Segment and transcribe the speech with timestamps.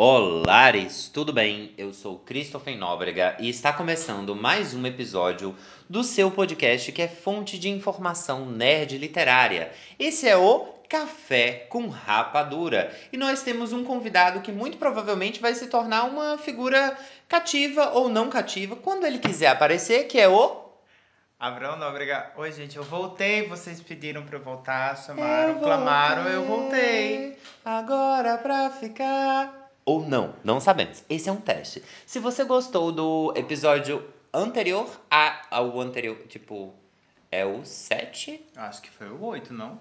[0.00, 1.74] Olares, tudo bem?
[1.76, 5.56] Eu sou Christopher Nóbrega e está começando mais um episódio
[5.90, 9.72] do seu podcast que é fonte de informação nerd literária.
[9.98, 12.96] Esse é o Café com Rapadura.
[13.12, 16.96] E nós temos um convidado que muito provavelmente vai se tornar uma figura
[17.28, 20.64] cativa ou não cativa quando ele quiser aparecer, que é o
[21.40, 22.34] Abraão Nóbrega.
[22.36, 23.48] Oi, gente, eu voltei.
[23.48, 27.36] Vocês pediram pra eu voltar, chamaram, eu clamaram, eu voltei.
[27.64, 29.57] Agora pra ficar.
[29.88, 31.02] Ou não, não sabemos.
[31.08, 31.82] Esse é um teste.
[32.04, 36.74] Se você gostou do episódio anterior a, ao anterior, tipo,
[37.32, 38.38] é o 7?
[38.54, 39.78] Acho que foi o 8, não?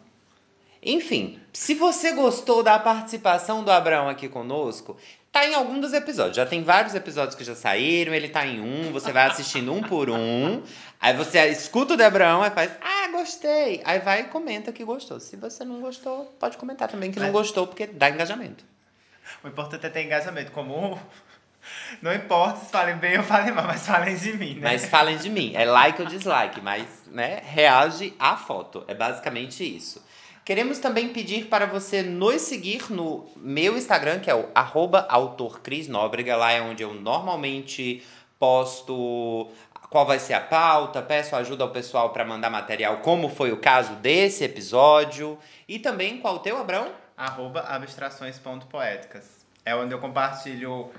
[0.82, 4.96] Enfim, se você gostou da participação do Abraão aqui conosco,
[5.30, 6.38] tá em algum dos episódios.
[6.38, 9.84] Já tem vários episódios que já saíram, ele tá em um, você vai assistindo um
[9.84, 10.64] por um.
[11.02, 13.82] Aí você escuta o de Abraão e faz, ah, gostei.
[13.84, 15.20] Aí vai e comenta que gostou.
[15.20, 18.64] Se você não gostou, pode comentar também que não gostou, porque dá engajamento.
[19.44, 20.52] O importante é ter engajamento.
[20.52, 21.00] Como
[22.02, 24.62] não importa se falem bem ou falem mal, mas falem de mim, né?
[24.64, 25.52] Mas falem de mim.
[25.56, 28.84] É like ou dislike, mas né, reage à foto.
[28.88, 30.06] É basicamente isso.
[30.46, 34.48] Queremos também pedir para você nos seguir no meu Instagram, que é o
[35.10, 36.38] autorcrisnóbrega.
[36.38, 38.02] Lá é onde eu normalmente
[38.40, 39.50] posto
[39.90, 43.58] qual vai ser a pauta, peço ajuda ao pessoal para mandar material, como foi o
[43.58, 45.38] caso desse episódio.
[45.68, 46.92] E também qual o teu, Abrão?
[47.18, 49.26] Arroba abstrações.poéticas.
[49.66, 50.92] É onde eu compartilho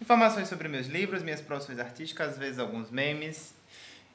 [0.00, 3.54] informações sobre meus livros, minhas produções artísticas, às vezes alguns memes.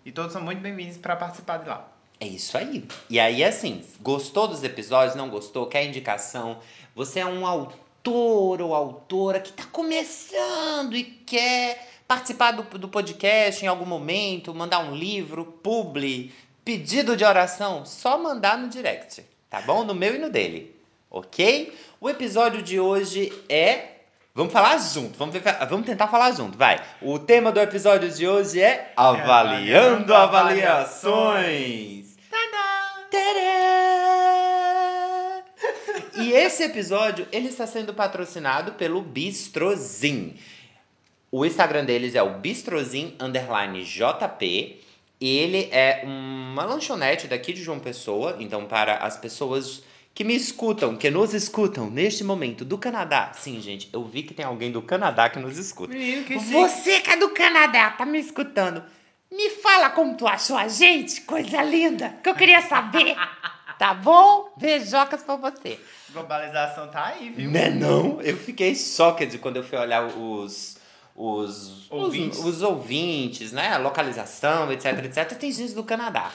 [0.03, 1.87] E todos são muito bem-vindos para participar de lá.
[2.19, 2.87] É isso aí.
[3.07, 6.59] E aí, assim, gostou dos episódios, não gostou, quer indicação?
[6.95, 13.63] Você é um autor ou autora que tá começando e quer participar do, do podcast
[13.63, 16.33] em algum momento, mandar um livro, publi,
[16.65, 19.83] pedido de oração, só mandar no direct, tá bom?
[19.83, 20.75] No meu e no dele,
[21.11, 21.73] ok?
[21.99, 23.89] O episódio de hoje é.
[24.33, 26.79] Vamos falar junto, vamos, ver- vamos tentar falar junto, vai.
[27.01, 32.05] O tema do episódio de hoje é Avaliando Avaliando Avaliações.
[32.31, 32.61] Tadá!
[36.15, 40.35] E esse episódio, ele está sendo patrocinado pelo Bistrozin.
[41.31, 44.81] O Instagram deles é o Bistrozin underline JP.
[45.19, 48.37] E ele é uma lanchonete daqui de João Pessoa.
[48.39, 53.31] Então, para as pessoas que me escutam, que nos escutam neste momento do Canadá.
[53.33, 55.93] Sim, gente, eu vi que tem alguém do Canadá que nos escuta.
[55.93, 56.37] Menino, que.
[56.37, 58.83] Você que é do Canadá, tá me escutando?
[59.31, 63.15] Me fala como tu achou a gente, coisa linda, que eu queria saber.
[63.81, 64.53] Tá bom?
[64.57, 65.79] Beijocas pra você.
[66.13, 67.49] Globalização tá aí, viu?
[67.49, 68.21] Né não?
[68.21, 70.77] Eu fiquei choque quando eu fui olhar os...
[71.15, 72.37] Os Ouvintes.
[72.37, 73.69] Os, os ouvintes, né?
[73.69, 75.35] A localização, etc, etc.
[75.35, 76.31] Tem gente do Canadá.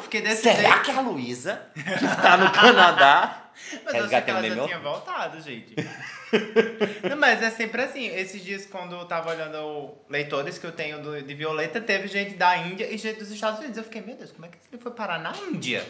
[0.00, 0.82] Não, fiquei desse Será jeito.
[0.82, 3.36] que a Luísa, que está no Canadá...
[3.84, 5.74] Mas eu achei que ela já tinha voltado, gente.
[7.10, 8.06] Não, mas é sempre assim.
[8.06, 12.34] Esses dias, quando eu tava olhando leitores que eu tenho do- de Violeta, teve gente
[12.36, 13.76] da Índia e gente dos Estados Unidos.
[13.76, 15.86] Eu fiquei, meu Deus, como é que ele foi parar na Índia?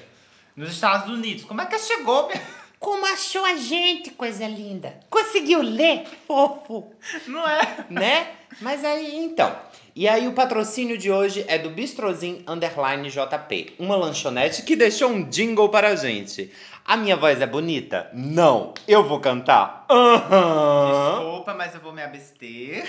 [0.56, 1.44] Nos Estados Unidos.
[1.44, 2.26] Como é que chegou?
[2.26, 2.42] minha-
[2.80, 4.98] Como achou a gente, coisa linda?
[5.08, 6.06] Conseguiu ler?
[6.26, 6.92] Fofo.
[7.28, 7.84] Não é?
[7.88, 8.32] né?
[8.60, 9.54] Mas aí, então.
[9.94, 15.10] E aí o patrocínio de hoje é do Bistrozin Underline JP, uma lanchonete que deixou
[15.10, 16.52] um jingle para a gente.
[16.84, 18.08] A minha voz é bonita?
[18.14, 18.72] Não.
[18.86, 19.86] Eu vou cantar?
[19.90, 21.18] Aham.
[21.18, 22.84] Desculpa, mas eu vou me abster.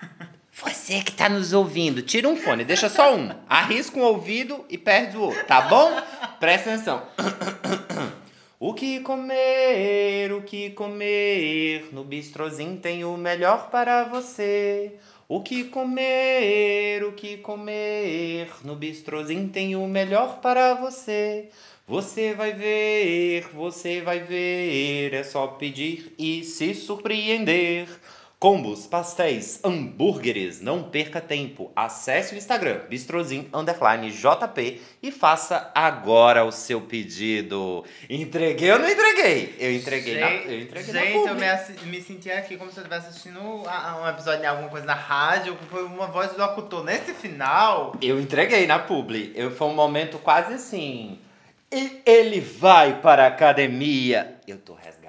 [0.50, 3.30] Você que tá nos ouvindo, tira um fone, deixa só um.
[3.46, 5.92] Arrisca um ouvido e perde o outro, tá bom?
[6.40, 7.02] Presta atenção.
[8.58, 14.94] O que comer, o que comer, no bistrozinho tem o melhor para você.
[15.28, 21.48] O que comer, o que comer, no bistrozinho tem o melhor para você.
[21.84, 27.88] Você vai ver, você vai ver, é só pedir e se surpreender.
[28.38, 31.72] Combos, pastéis, hambúrgueres, não perca tempo.
[31.74, 37.82] Acesse o Instagram, bistrozin underline JP e faça agora o seu pedido.
[38.10, 39.54] Entreguei ou não entreguei?
[39.58, 41.34] Eu entreguei na, eu entreguei na gente, eu
[41.86, 44.68] me, me senti aqui como se eu estivesse assistindo a- a um episódio de alguma
[44.68, 45.56] coisa na rádio.
[45.70, 46.84] Foi uma voz do locutor.
[46.84, 49.32] Nesse final, Eu entreguei na publi.
[49.34, 51.18] Eu, foi um momento quase assim.
[51.72, 54.36] E ele vai para a academia.
[54.46, 55.05] Eu tô resgatando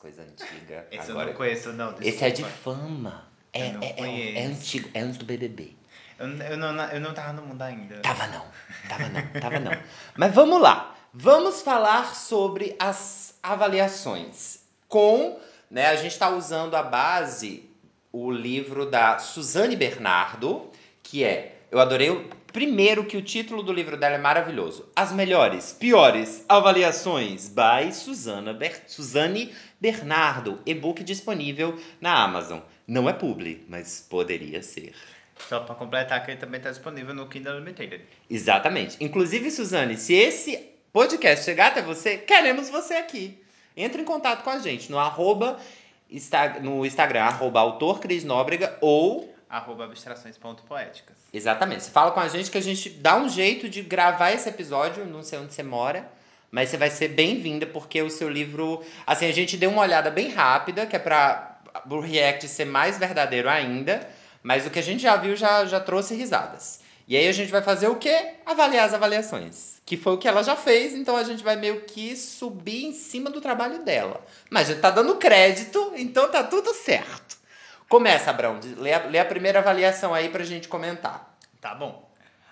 [0.00, 0.84] coisas antigas.
[0.90, 1.26] esse eu agora.
[1.30, 1.94] não conheço, não.
[2.00, 2.80] Esse é de desculpa.
[2.80, 3.30] fama.
[3.52, 4.38] É, Eu é, é, conheço.
[4.38, 5.76] é antigo, é antes do BBB.
[6.18, 7.96] Eu, eu, não, eu não tava no mundo ainda.
[8.00, 8.44] Tava não,
[8.88, 9.72] tava não, tava não.
[10.16, 10.96] Mas vamos lá.
[11.12, 14.60] Vamos falar sobre as avaliações.
[14.86, 17.68] Com, né, a gente está usando a base,
[18.12, 20.70] o livro da Suzane Bernardo,
[21.02, 24.88] que é, eu adorei o primeiro que o título do livro dela é maravilhoso.
[24.94, 29.60] As melhores, piores avaliações by Suzana Ber, Suzane Bernardo,
[30.66, 32.60] e-book disponível na Amazon.
[32.86, 34.94] Não é publi, mas poderia ser.
[35.48, 38.02] Só pra completar que ele também tá disponível no Kindle Unlimited.
[38.28, 38.96] Exatamente.
[39.02, 43.42] Inclusive, Suzane, se esse podcast chegar até você, queremos você aqui.
[43.76, 45.58] Entre em contato com a gente no arroba,
[46.62, 51.16] no Instagram, arroba autor Cris Nóbrega ou Arroba abstrações.poéticas.
[51.32, 51.82] Exatamente.
[51.82, 55.04] Você fala com a gente que a gente dá um jeito de gravar esse episódio,
[55.04, 56.08] não sei onde você mora,
[56.50, 60.10] mas você vai ser bem-vinda porque o seu livro, assim, a gente deu uma olhada
[60.10, 64.08] bem rápida, que é para o react ser mais verdadeiro ainda,
[64.42, 66.80] mas o que a gente já viu já, já trouxe risadas.
[67.06, 68.34] E aí a gente vai fazer o quê?
[68.46, 69.80] Avaliar as avaliações.
[69.84, 72.92] Que foi o que ela já fez, então a gente vai meio que subir em
[72.92, 74.24] cima do trabalho dela.
[74.48, 77.38] Mas gente tá dando crédito, então tá tudo certo.
[77.88, 78.60] Começa, Abrão.
[78.76, 81.36] Lê a, lê a primeira avaliação aí pra gente comentar.
[81.60, 82.09] Tá bom.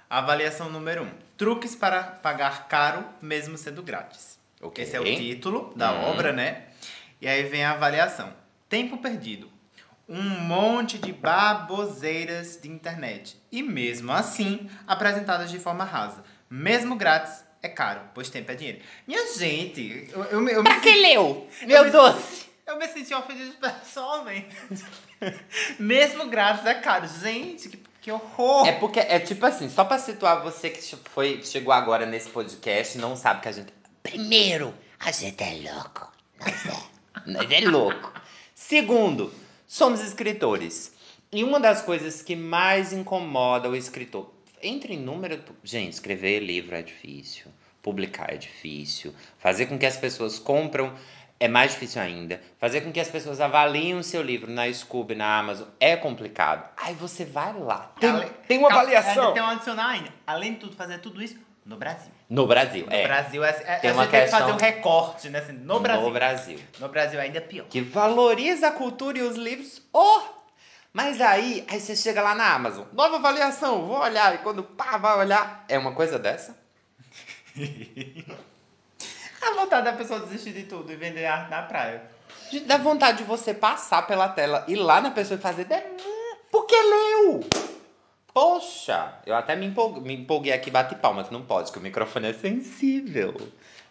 [0.09, 1.07] Avaliação número 1.
[1.07, 1.11] Um.
[1.37, 4.39] Truques para pagar caro, mesmo sendo grátis.
[4.61, 4.83] Ok.
[4.83, 6.05] Esse é o título da Uhum.
[6.11, 6.65] obra, né?
[7.21, 8.33] E aí vem a avaliação.
[8.69, 9.51] Tempo perdido.
[10.09, 13.37] Um monte de baboseiras de internet.
[13.53, 16.25] E mesmo assim, apresentadas de forma rasa.
[16.51, 18.81] Mesmo grátis, é caro, pois tempo é dinheiro.
[19.07, 21.49] Minha gente, eu, eu, me- eu me Pra que senti- leu?
[21.63, 22.49] eu Meu me- doce!
[22.67, 24.57] Eu me senti ofendido pessoalmente.
[25.79, 27.07] mesmo grátis é caro.
[27.07, 27.79] Gente, que,
[28.09, 28.67] que horror!
[28.67, 32.97] É porque, é tipo assim, só pra situar você que foi, chegou agora nesse podcast
[32.97, 33.73] e não sabe que a gente.
[34.03, 36.11] Primeiro, a gente é louco.
[36.41, 36.83] Nós é.
[37.31, 38.13] Nós é louco.
[38.55, 39.33] Segundo,
[39.67, 40.91] somos escritores.
[41.31, 44.33] E uma das coisas que mais incomoda o escritor.
[44.63, 45.45] Entre em número.
[45.63, 47.49] Gente, escrever livro é difícil.
[47.83, 49.15] Publicar é difícil.
[49.39, 50.95] Fazer com que as pessoas compram
[51.41, 52.41] é mais difícil ainda.
[52.59, 56.69] Fazer com que as pessoas avaliem o seu livro na Scoob, na Amazon, é complicado.
[56.77, 57.93] Aí você vai lá.
[58.01, 59.13] Tem, Ale- tem uma avaliação.
[59.29, 60.13] Ainda tem um adicionar ainda.
[60.27, 62.11] Além de tudo, fazer tudo isso no Brasil.
[62.31, 63.07] No Brasil, No é.
[63.07, 65.39] Brasil, é, é, Tem a uma gente tem que questão- fazer um recorte, né?
[65.39, 66.03] Assim, no Brasil.
[66.07, 66.59] No Brasil.
[66.79, 67.67] No Brasil ainda é pior.
[67.69, 69.81] Que valoriza a cultura e os livros.
[69.93, 70.21] Oh!
[70.93, 72.85] Mas aí, aí você chega lá na Amazon.
[72.93, 74.35] Nova avaliação, vou olhar.
[74.35, 75.65] E quando pá, vai olhar.
[75.69, 76.57] É uma coisa dessa?
[79.43, 82.03] A vontade da pessoa desistir de tudo e vender arte na praia.
[82.67, 85.65] Dá vontade de você passar pela tela, ir lá na pessoa e fazer.
[85.65, 85.97] "Demônio,
[86.51, 87.41] Porque leu!
[88.33, 89.15] Poxa!
[89.27, 92.29] Eu até me empolguei, me empolguei aqui, bate palma, que não pode, que o microfone
[92.29, 93.35] é sensível.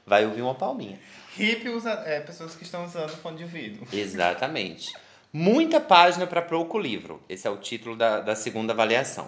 [0.06, 1.00] Vai ouvir uma palminha.
[1.38, 3.86] Hip usa, é, pessoas que estão usando fone de ouvido.
[3.92, 4.94] Exatamente.
[5.34, 7.22] Muita página para pouco livro.
[7.28, 9.28] Esse é o título da, da segunda avaliação.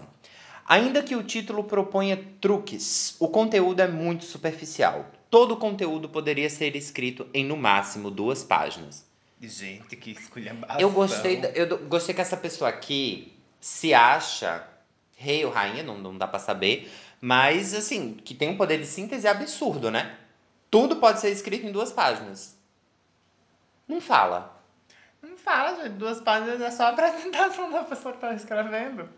[0.65, 5.05] Ainda que o título proponha truques, o conteúdo é muito superficial.
[5.29, 9.05] Todo o conteúdo poderia ser escrito em no máximo duas páginas.
[9.41, 10.79] Gente, que esculhambação.
[10.79, 14.67] Eu gostei, eu gostei que essa pessoa aqui se acha
[15.15, 16.91] rei ou rainha, não, não dá pra saber,
[17.21, 20.17] mas assim, que tem um poder de síntese absurdo, né?
[20.71, 22.57] Tudo pode ser escrito em duas páginas.
[23.87, 24.61] Não fala.
[25.21, 25.95] Não fala, gente.
[25.95, 29.09] Duas páginas é só a apresentação da pessoa que tá escrevendo.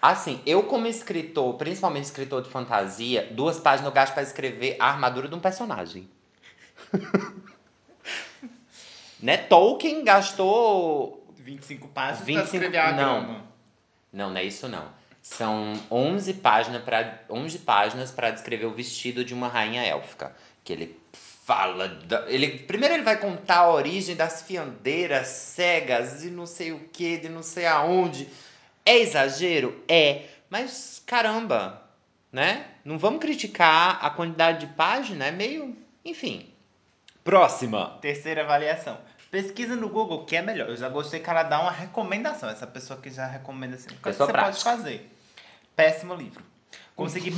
[0.00, 4.86] Assim, eu como escritor, principalmente escritor de fantasia, duas páginas eu gasto pra escrever a
[4.86, 6.08] armadura de um personagem.
[9.20, 9.36] né?
[9.36, 13.24] Tolkien gastou 25 páginas 25 pra escrever a não.
[13.24, 13.44] grama.
[14.12, 14.86] Não, não é isso não.
[15.20, 20.34] São 11 páginas para 11 páginas para descrever o vestido de uma rainha élfica,
[20.64, 26.30] que ele fala da, ele primeiro ele vai contar a origem das fiandeiras cegas e
[26.30, 28.28] não sei o que, de não sei aonde.
[28.88, 29.84] É exagero?
[29.86, 31.82] É, mas caramba,
[32.32, 32.64] né?
[32.82, 36.50] Não vamos criticar a quantidade de página, é meio, enfim.
[37.22, 37.98] Próxima.
[38.00, 38.96] Terceira avaliação.
[39.30, 40.70] Pesquisa no Google o que é melhor.
[40.70, 42.48] Eu já gostei que ela dá uma recomendação.
[42.48, 43.90] Essa pessoa que já recomenda assim.
[43.90, 44.64] O que Pessoa você prática.
[44.64, 45.12] pode fazer?
[45.76, 46.42] Péssimo livro.
[46.96, 47.30] Consegui.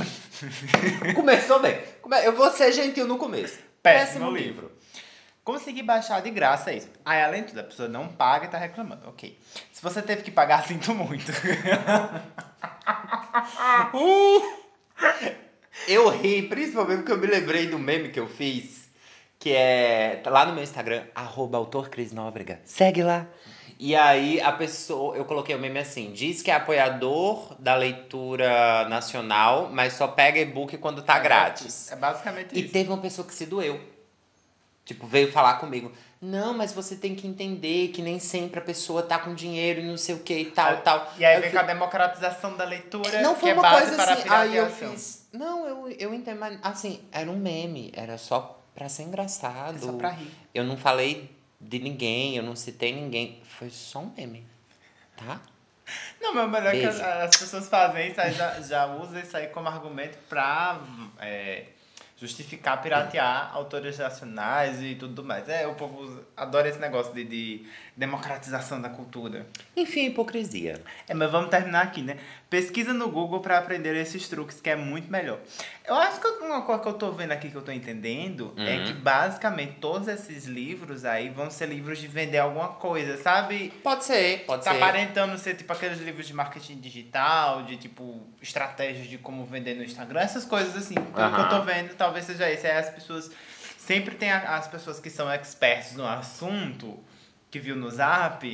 [1.13, 1.83] Começou bem.
[2.23, 3.59] Eu vou ser gentil no começo.
[3.83, 4.71] Péssimo livro.
[5.43, 6.89] Consegui baixar de graça é isso.
[7.03, 9.07] Aí, além de tudo, a pessoa não paga e tá reclamando.
[9.09, 9.37] Ok.
[9.71, 11.31] Se você teve que pagar, sinto muito.
[15.87, 18.87] Eu ri, principalmente porque eu me lembrei do meme que eu fiz,
[19.39, 22.59] que é tá lá no meu Instagram, arroba autor Cris Nóbrega.
[22.65, 23.25] Segue lá.
[23.79, 28.87] E aí a pessoa, eu coloquei o meme assim, diz que é apoiador da leitura
[28.89, 31.91] nacional, mas só pega e-book quando tá grátis.
[31.91, 32.71] É basicamente E isso.
[32.73, 33.81] teve uma pessoa que se doeu.
[34.85, 35.91] Tipo, veio falar comigo.
[36.21, 39.83] Não, mas você tem que entender que nem sempre a pessoa tá com dinheiro e
[39.83, 41.13] não sei o que e tal, tal.
[41.17, 43.95] E aí vem com a democratização da leitura, não que foi é uma base coisa
[43.95, 44.29] para assim.
[44.29, 45.27] a Aí eu fiz.
[45.33, 49.77] Não, eu, eu entendo, mas assim, era um meme, era só pra ser engraçado.
[49.77, 50.31] É só pra rir.
[50.53, 53.41] Eu não falei de ninguém, eu não citei ninguém.
[53.57, 54.45] Foi só um meme.
[55.15, 55.39] Tá?
[56.19, 57.01] Não, mas o melhor é que Beijo.
[57.01, 60.79] as, as pessoas fazem isso, aí já, já usa isso aí como argumento pra
[61.19, 61.65] é,
[62.21, 65.49] justificar piratear autores nacionais e tudo mais.
[65.49, 67.65] É, o povo adora esse negócio de, de
[67.97, 69.47] democratização da cultura.
[69.75, 70.79] Enfim, hipocrisia.
[71.07, 72.17] É, mas vamos terminar aqui, né?
[72.47, 75.39] Pesquisa no Google para aprender esses truques, que é muito melhor.
[75.85, 78.77] Eu acho que uma coisa que eu tô vendo aqui, que eu tô entendendo, é
[78.77, 78.83] Uhum.
[78.85, 83.71] que basicamente todos esses livros aí vão ser livros de vender alguma coisa, sabe?
[83.83, 84.77] Pode ser, pode Tá ser.
[84.77, 89.83] aparentando ser tipo aqueles livros de marketing digital, de tipo estratégias de como vender no
[89.83, 90.93] Instagram, essas coisas assim.
[90.95, 92.65] Pelo que eu tô vendo, talvez seja isso.
[92.65, 93.31] Aí as pessoas.
[93.77, 96.99] Sempre tem as pessoas que são experts no assunto,
[97.49, 98.47] que viu no zap,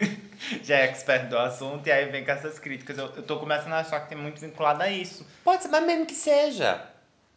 [0.64, 2.98] já é expert do assunto, e aí vem com essas críticas.
[2.98, 5.26] Eu, eu tô começando a achar que tem muito vinculado a isso.
[5.44, 6.82] Pode ser, mas mesmo que seja.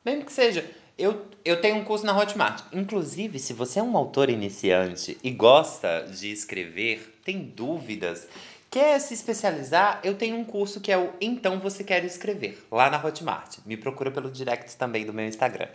[0.05, 0.65] Mesmo que seja.
[0.97, 2.63] Eu, eu tenho um curso na Hotmart.
[2.73, 8.27] Inclusive, se você é um autor iniciante e gosta de escrever, tem dúvidas,
[8.69, 12.89] quer se especializar, eu tenho um curso que é o Então Você Quer Escrever, lá
[12.89, 13.57] na Hotmart.
[13.65, 15.67] Me procura pelo direct também do meu Instagram.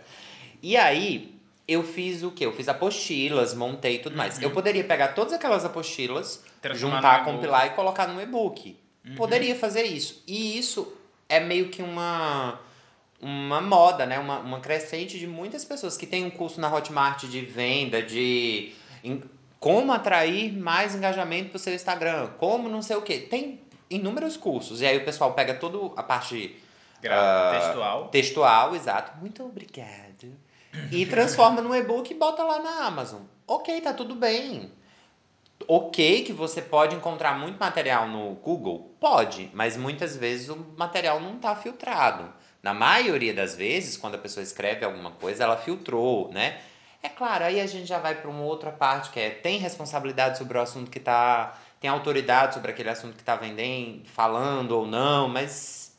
[0.61, 1.35] E aí,
[1.67, 2.45] eu fiz o quê?
[2.45, 4.41] Eu fiz apostilas, montei tudo mais.
[4.41, 8.77] Eu poderia pegar todas aquelas apostilas, Transformar juntar, compilar e colocar num e-book.
[9.15, 10.23] Poderia fazer isso.
[10.25, 10.93] E isso
[11.27, 12.59] é meio que uma
[13.19, 14.19] uma moda, né?
[14.19, 18.73] Uma, uma crescente de muitas pessoas que têm um curso na Hotmart de venda, de
[19.63, 23.19] como atrair mais engajamento pro seu Instagram, como não sei o quê.
[23.19, 24.81] Tem inúmeros cursos.
[24.81, 26.53] E aí o pessoal pega toda a parte
[27.09, 28.07] Ah, textual.
[28.09, 29.17] textual, exato.
[29.21, 30.35] Muito obrigado.
[30.91, 33.21] E transforma num e-book e bota lá na Amazon.
[33.47, 34.69] Ok, tá tudo bem.
[35.65, 38.93] Ok que você pode encontrar muito material no Google?
[38.99, 42.33] Pode, mas muitas vezes o material não tá filtrado.
[42.61, 46.59] Na maioria das vezes, quando a pessoa escreve alguma coisa, ela filtrou, né?
[47.03, 50.37] É claro, aí a gente já vai para uma outra parte que é tem responsabilidade
[50.37, 54.87] sobre o assunto que tá, tem autoridade sobre aquele assunto que tá vendendo, falando ou
[54.87, 55.93] não, mas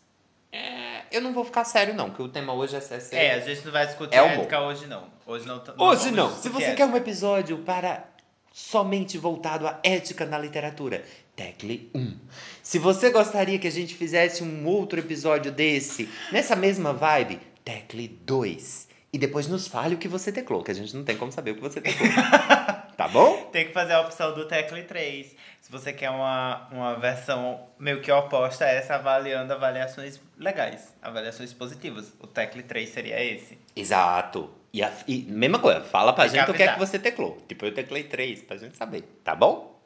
[0.50, 3.40] é, eu não vou ficar sério não, que o tema hoje é ser É, a
[3.40, 5.04] gente não vai discutir É ética hoje não.
[5.26, 5.56] Hoje não.
[5.58, 6.30] Hoje vamos não.
[6.30, 6.76] Se você ética.
[6.76, 8.04] quer um episódio para
[8.50, 11.04] somente voltado à ética na literatura,
[11.36, 12.16] tecle 1.
[12.62, 18.08] Se você gostaria que a gente fizesse um outro episódio desse, nessa mesma vibe, tecle
[18.08, 18.83] 2.
[19.14, 21.52] E depois nos fale o que você teclou, que a gente não tem como saber
[21.52, 22.10] o que você teclou.
[22.98, 23.48] tá bom?
[23.52, 25.36] Tem que fazer a opção do Tecle 3.
[25.60, 31.52] Se você quer uma, uma versão meio que oposta a essa, avaliando avaliações legais, avaliações
[31.52, 32.12] positivas.
[32.18, 33.56] O Tecle 3 seria esse.
[33.76, 34.50] Exato.
[34.72, 37.38] E, a, e mesma coisa, fala pra que gente o que é que você teclou.
[37.46, 39.80] Tipo, eu teclei 3, pra gente saber, tá bom?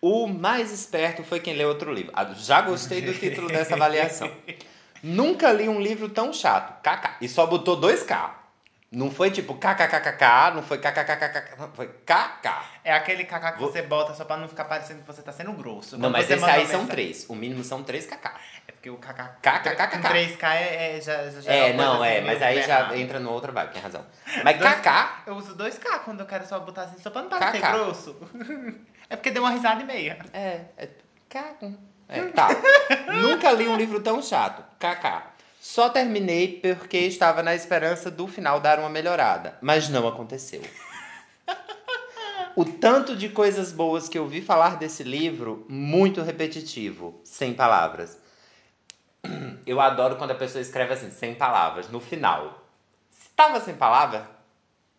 [0.00, 2.12] O mais esperto foi quem leu outro livro.
[2.14, 4.30] Ah, Já gostei do título dessa avaliação.
[5.02, 6.80] Nunca li um livro tão chato.
[6.82, 7.16] KK.
[7.20, 8.43] E só botou dois K.
[8.94, 12.62] Não foi tipo KKKKK, não foi KKKKK, não, foi KK.
[12.84, 15.32] É aquele KK que Vou- você bota só pra não ficar parecendo que você tá
[15.32, 15.96] sendo grosso.
[15.96, 17.26] Não, Quando mas esse aí uma são mensagem- três.
[17.28, 18.32] O mínimo são três KK.
[18.68, 19.96] É porque o KK KKKK.
[19.98, 22.96] com 3K é, é, já, já, É, não, é, assim mas aí já berrada.
[22.98, 24.04] entra no outra vibe, tem razão.
[24.44, 27.28] Mas Dois- KK Eu uso 2K quando eu quero só botar assim, só pra não
[27.28, 27.72] parecer KK.
[27.72, 28.16] grosso.
[29.10, 30.18] é porque deu uma risada e meia.
[30.32, 30.88] É, é.
[31.28, 31.74] KK.
[32.08, 32.48] É, tá.
[33.20, 34.62] Nunca li um livro tão chato.
[34.78, 35.33] KK.
[35.64, 39.56] Só terminei porque estava na esperança do final dar uma melhorada.
[39.62, 40.60] Mas não aconteceu.
[42.54, 48.16] O tanto de coisas boas que eu vi falar desse livro, muito repetitivo, sem palavras.
[49.66, 52.64] Eu adoro quando a pessoa escreve assim, sem palavras, no final.
[53.10, 54.22] Se tava sem palavras,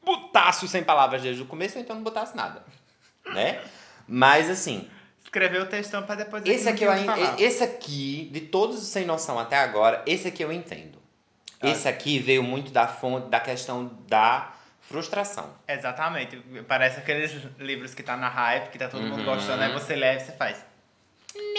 [0.04, 2.62] botasse o sem palavras desde o começo, ou então não botasse nada.
[3.28, 3.64] Né?
[4.06, 4.90] Mas assim,
[5.36, 7.42] Escreveu o textão pra depois dizer esse aqui, eu, falar.
[7.42, 10.98] esse aqui, de todos os sem noção até agora, esse aqui eu entendo.
[11.60, 11.68] Ah.
[11.70, 15.54] Esse aqui veio muito da fonte, da questão da frustração.
[15.68, 16.38] Exatamente.
[16.70, 19.26] Parece aqueles livros que tá na hype, que tá todo mundo Uhum.
[19.26, 20.64] gostando, aí você leva e você faz.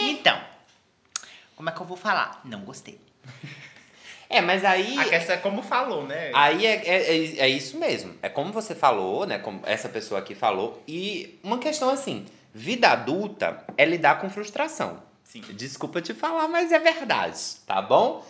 [0.00, 0.40] Então,
[1.54, 2.40] como é que eu vou falar?
[2.46, 2.98] Não gostei.
[4.28, 4.98] É, mas aí.
[4.98, 6.32] A questão é como falou, né?
[6.34, 8.12] Aí é, é, é, é isso mesmo.
[8.20, 9.38] É como você falou, né?
[9.38, 10.82] Como essa pessoa aqui falou.
[10.88, 12.26] E uma questão assim:
[12.56, 15.02] vida adulta é lidar com frustração.
[15.22, 15.42] Sim.
[15.52, 18.26] Desculpa te falar, mas é verdade, tá bom?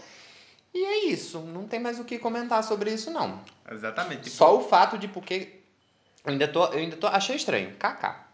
[0.74, 1.38] E é isso.
[1.40, 3.40] Não tem mais o que comentar sobre isso, não.
[3.70, 4.24] Exatamente.
[4.24, 5.60] Tipo, Só o fato de porque.
[6.24, 6.64] Eu ainda tô.
[6.66, 7.06] Eu ainda tô.
[7.06, 7.74] Achei estranho.
[7.78, 8.26] KK.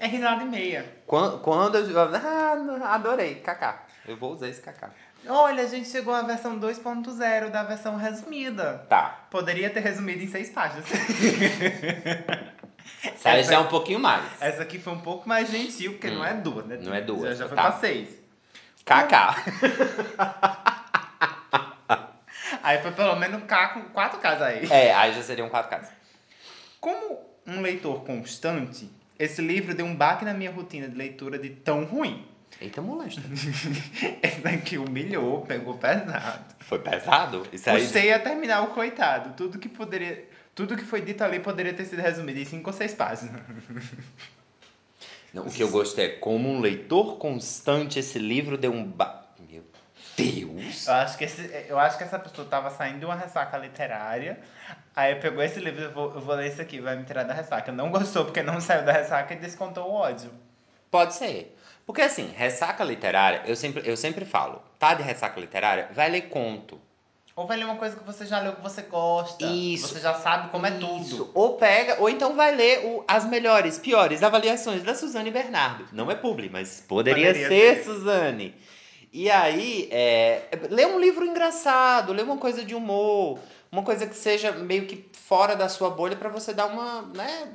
[0.00, 0.90] É risada e meia.
[1.06, 1.98] Quando, quando eu.
[2.00, 3.36] Ah, adorei.
[3.36, 3.74] KK.
[4.08, 4.90] Eu vou usar esse KK.
[5.28, 8.84] Olha, a gente chegou à versão 2.0 da versão resumida.
[8.88, 9.26] Tá.
[9.30, 10.86] Poderia ter resumido em seis páginas.
[13.04, 14.24] Essa aí já é um pouquinho mais.
[14.40, 16.16] Essa aqui foi um pouco mais gentil, porque Hum.
[16.16, 16.78] não é duas, né?
[16.80, 17.62] Não é duas, Já, já foi tá.
[17.70, 18.08] pra seis.
[18.84, 19.12] KK.
[22.62, 24.68] Aí foi pelo menos K com quatro Ks aí.
[24.70, 25.88] É, aí já seriam quatro Ks.
[26.80, 31.50] Como um leitor constante, esse livro deu um baque na minha rotina de leitura de
[31.50, 32.26] tão ruim.
[32.60, 33.20] Eita, molesta.
[34.22, 36.44] Esse daqui humilhou, pegou pesado.
[36.60, 37.46] Foi pesado?
[37.52, 37.80] Isso aí.
[37.82, 39.32] Custei a terminar o coitado.
[39.36, 40.28] Tudo que poderia.
[40.54, 43.40] Tudo que foi dito ali poderia ter sido resumido em cinco ou seis páginas.
[45.32, 48.84] Não, o que eu gostei é como um leitor constante, esse livro deu um.
[48.84, 49.24] Ba...
[49.48, 49.64] Meu
[50.14, 50.86] Deus!
[50.86, 54.38] Eu acho, que esse, eu acho que essa pessoa tava saindo de uma ressaca literária.
[54.94, 57.32] Aí pegou esse livro, eu vou, eu vou ler isso aqui, vai me tirar da
[57.32, 57.72] ressaca.
[57.72, 60.30] Não gostou porque não saiu da ressaca e descontou o ódio.
[60.90, 61.56] Pode ser.
[61.86, 65.88] Porque assim, ressaca literária, eu sempre, eu sempre falo, tá de ressaca literária?
[65.92, 66.78] Vai ler conto.
[67.34, 69.46] Ou vai ler uma coisa que você já leu, que você gosta.
[69.46, 69.88] Isso.
[69.88, 71.16] Você já sabe como é Isso.
[71.16, 71.30] tudo.
[71.34, 75.86] Ou pega, ou então vai ler o- as melhores, piores avaliações da Suzane Bernardo.
[75.92, 77.84] Não é publi, mas poderia, Poderia ser.
[77.84, 78.54] Suzane.
[79.12, 83.38] E aí, é, lê um livro engraçado, lê uma coisa de humor,
[83.70, 87.48] uma coisa que seja meio que fora da sua bolha pra você dar uma, né,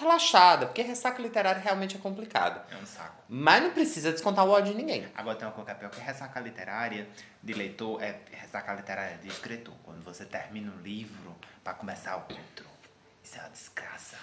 [0.00, 2.60] relaxada, porque ressaca literária realmente é complicado.
[2.72, 3.22] É um saco.
[3.28, 5.06] Mas não precisa descontar o ódio de ninguém.
[5.14, 7.06] Agora tem uma coisa que é pior que ressaca literária
[7.42, 9.74] de leitor, é ressaca literária de escritor.
[9.84, 12.66] Quando você termina um livro pra começar outro.
[13.22, 14.16] Isso é uma desgraça.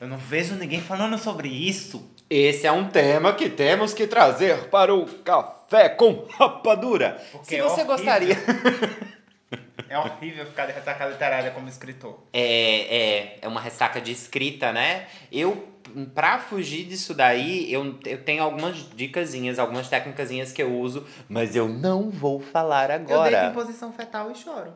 [0.00, 2.10] Eu não vejo ninguém falando sobre isso.
[2.30, 7.22] Esse é um tema que temos que trazer para o Café com Rapadura.
[7.30, 7.86] Porque Se é você horrível.
[7.96, 8.36] gostaria.
[9.88, 12.20] É horrível ficar de ressaca literária como escritor.
[12.32, 15.08] É, é, é uma ressaca de escrita, né?
[15.32, 15.68] Eu,
[16.14, 21.56] pra fugir disso daí, eu, eu tenho algumas dicasinhas, algumas técnicasinhas que eu uso, mas
[21.56, 23.50] eu não vou falar Eu deito em agora.
[23.50, 24.72] posição fetal e choro.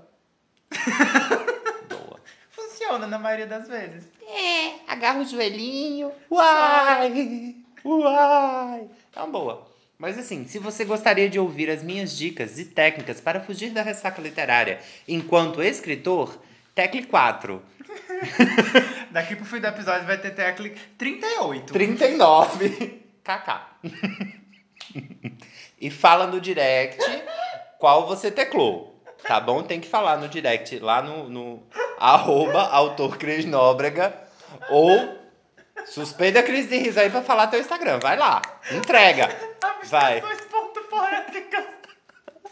[1.88, 2.20] Boa.
[2.50, 4.10] Funciona na maioria das vezes.
[4.26, 6.10] É, agarra o joelhinho.
[6.28, 7.54] Uai!
[7.84, 8.88] Uai!
[9.14, 9.73] É uma boa.
[10.04, 13.80] Mas assim, se você gostaria de ouvir as minhas dicas e técnicas para fugir da
[13.80, 16.38] ressaca literária enquanto escritor,
[16.74, 17.62] tecle 4.
[19.10, 21.72] Daqui pro fim do episódio vai ter tecle 38.
[21.72, 23.00] 39.
[23.24, 23.60] KK.
[25.80, 27.02] e fala no direct
[27.78, 29.02] qual você teclou.
[29.22, 29.62] Tá bom?
[29.62, 31.62] Tem que falar no direct lá no, no
[31.98, 34.14] arroba autor Cris Nóbrega
[34.68, 35.18] ou
[35.86, 38.00] suspeita a crise de riso aí pra falar teu Instagram.
[38.02, 38.42] Vai lá.
[38.70, 39.30] Entrega.
[39.90, 40.20] Vai.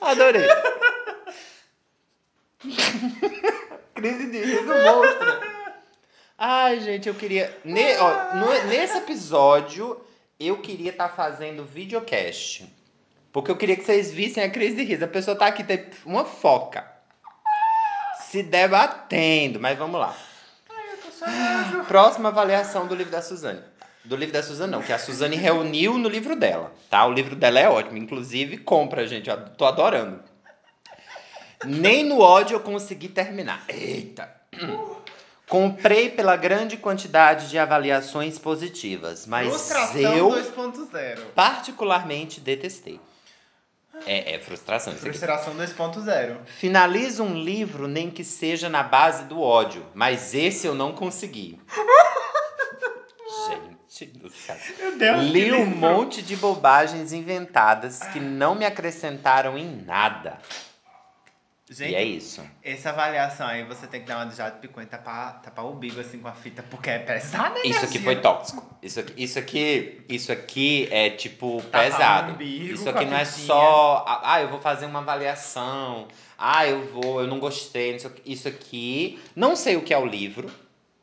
[0.00, 0.42] Adorei.
[3.94, 5.52] Crise de riso monstra.
[6.38, 7.56] Ai, gente, eu queria.
[7.64, 10.00] ne- ó, no- nesse episódio,
[10.40, 12.64] eu queria estar fazendo videocast.
[13.32, 15.04] Porque eu queria que vocês vissem a crise de riso.
[15.04, 16.86] A pessoa tá aqui, tem uma foca.
[18.20, 20.14] Se debatendo, mas vamos lá.
[20.70, 21.86] Ai, eu tô chorando.
[21.86, 23.62] Próxima avaliação do livro da Suzane.
[24.04, 27.06] Do livro da Suzane, não, que a Suzane reuniu no livro dela, tá?
[27.06, 30.20] O livro dela é ótimo, inclusive compra, gente, eu tô adorando.
[31.64, 33.64] Nem no ódio eu consegui terminar.
[33.68, 34.28] Eita!
[35.48, 41.18] Comprei pela grande quantidade de avaliações positivas, mas Frustração eu 2.0.
[41.34, 42.98] particularmente detestei.
[44.06, 44.94] É, é frustração.
[44.94, 46.38] Frustração 2.0.
[46.46, 51.60] Finalizo um livro nem que seja na base do ódio, mas esse eu não consegui.
[54.04, 54.56] Gente do céu.
[54.78, 60.38] Meu Deus, Li um monte de bobagens inventadas que não me acrescentaram em nada.
[61.70, 62.42] Gente, E é isso.
[62.62, 65.72] essa avaliação aí você tem que dar uma de jato picu e tapar, tapar o
[65.74, 68.62] bico assim com a fita, porque é pesada a Isso aqui foi tóxico.
[68.82, 72.32] Isso aqui, isso aqui, isso aqui é tipo Tapar pesado.
[72.32, 73.46] umbigo Isso aqui não é fitinha.
[73.46, 76.08] só, ah, eu vou fazer uma avaliação.
[76.36, 77.96] Ah, eu vou, eu não gostei.
[78.26, 80.50] Isso aqui, não sei o que é o livro,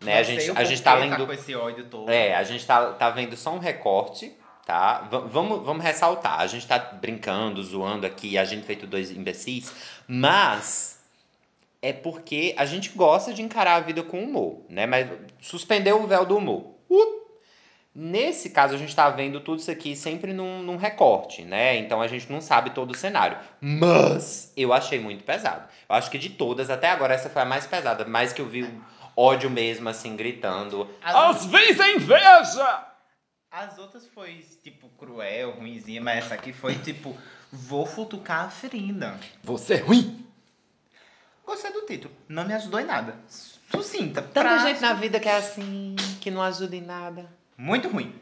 [0.01, 0.13] né?
[0.13, 2.09] Não A gente, a gente tá porquê lendo com esse ódio todo.
[2.09, 4.33] É, a gente tá, tá vendo só um recorte,
[4.65, 5.01] tá?
[5.01, 6.39] V- vamos, vamos ressaltar.
[6.39, 9.73] A gente tá brincando, zoando aqui, a gente feito dois imbecis,
[10.07, 10.99] mas
[11.81, 14.85] é porque a gente gosta de encarar a vida com humor, né?
[14.85, 15.09] Mas
[15.41, 16.75] suspendeu o véu do humor.
[16.89, 17.19] Uh!
[17.93, 21.75] Nesse caso, a gente tá vendo tudo isso aqui sempre num, num recorte, né?
[21.77, 23.37] Então a gente não sabe todo o cenário.
[23.59, 25.67] Mas eu achei muito pesado.
[25.89, 28.05] Eu acho que de todas, até agora, essa foi a mais pesada.
[28.05, 28.69] Mais que eu vi
[29.19, 30.89] ódio mesmo, assim, gritando.
[31.03, 32.85] As, Às vezes é inveja!
[33.51, 37.17] as outras foi, tipo, cruel, ruimzinha, mas essa aqui foi, tipo,
[37.51, 39.19] vou futucar a ferida.
[39.43, 40.25] Você é ruim!
[41.45, 42.13] Gostei do título.
[42.27, 43.15] Não me ajudou em nada.
[43.27, 44.21] Sucinta.
[44.21, 44.67] Tanta prática.
[44.69, 47.25] gente na vida que é assim, que não ajuda em nada.
[47.57, 48.13] Muito ruim.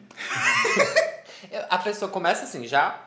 [1.70, 3.00] A pessoa começa assim, já.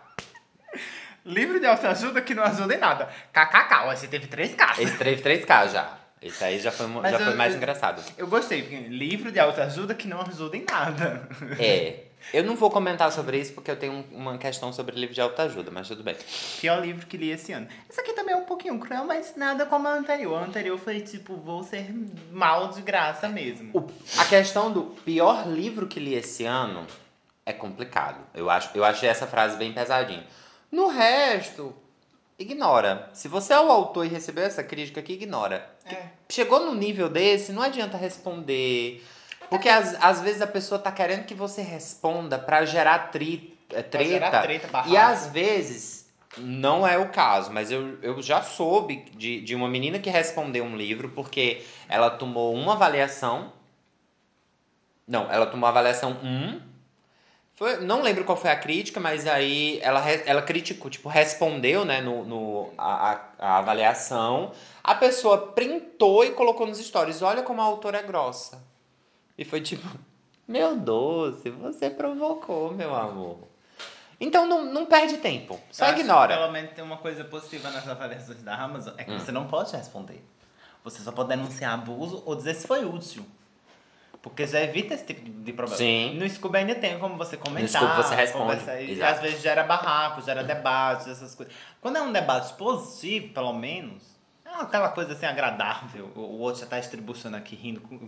[1.25, 3.09] Livro de autoajuda que não ajuda em nada.
[3.33, 4.85] KKK, você teve três caixas.
[4.85, 6.00] Esse teve 3K já.
[6.23, 8.03] Esse aí já foi, Mas já foi eu- mais eu- engraçado.
[8.19, 11.27] Eu gostei, porque livro de autoajuda que não ajuda em nada.
[11.59, 12.05] É.
[12.35, 15.21] Eu não vou comentar sobre isso porque eu tenho um- uma questão sobre livro de
[15.23, 16.15] autoajuda, mas tudo bem.
[16.61, 17.67] Pior livro que li esse ano.
[17.89, 20.37] Esse aqui também é um pouquinho cruel, mas nada como a anterior.
[20.43, 21.91] A anterior foi tipo, vou ser
[22.31, 23.71] mal de graça mesmo.
[23.75, 23.89] O-
[24.21, 26.87] a questão do pior livro que li esse ano
[27.47, 28.19] é complicado.
[28.35, 30.25] Eu, acho, eu achei essa frase bem pesadinha.
[30.71, 31.75] No resto,
[32.43, 33.09] ignora.
[33.13, 35.69] Se você é o autor e recebeu essa crítica aqui, ignora.
[35.87, 36.03] É.
[36.29, 39.05] Chegou no nível desse, não adianta responder.
[39.49, 43.83] Porque às, às vezes a pessoa tá querendo que você responda pra gerar tri, é,
[43.83, 44.09] Pra treta.
[44.09, 49.41] gerar treta, E às vezes, não é o caso, mas eu, eu já soube de,
[49.41, 53.53] de uma menina que respondeu um livro porque ela tomou uma avaliação.
[55.07, 56.70] Não, ela tomou a avaliação 1.
[57.61, 62.01] Foi, não lembro qual foi a crítica, mas aí ela, ela criticou, tipo, respondeu, né,
[62.01, 64.53] no, no, a, a, avaliação.
[64.83, 67.21] A pessoa printou e colocou nos stories.
[67.21, 68.65] Olha como a autora é grossa.
[69.37, 69.87] E foi tipo,
[70.49, 73.41] meu doce, você provocou, meu amor.
[74.19, 75.61] Então não, não perde tempo.
[75.71, 76.39] Só Eu ignora.
[76.39, 79.19] Pelo menos tem uma coisa positiva nas avaliações da Amazon, é que Hum.
[79.19, 80.25] você não pode responder.
[80.83, 83.23] Você só pode denunciar abuso ou dizer se foi útil.
[84.23, 85.79] Porque já evita esse tipo de- problema.
[85.79, 86.15] Sim.
[86.19, 87.69] No Scooby ainda tem como você comentar.
[87.83, 89.15] Scooby você responde, conversar, e exato.
[89.15, 91.55] às vezes gera barraco, gera debates, essas coisas.
[91.81, 94.03] Quando é um debate positivo, pelo menos,
[94.45, 96.11] é aquela coisa assim agradável.
[96.15, 97.99] O outro já tá estribuchando aqui, rindo, com-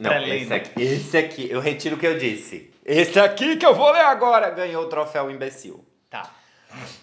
[0.00, 2.72] Não, esse aqui, esse aqui, eu retiro o que eu disse.
[2.84, 5.84] Esse aqui que eu vou ler agora ganhou o troféu imbecil.
[6.10, 6.28] Tá.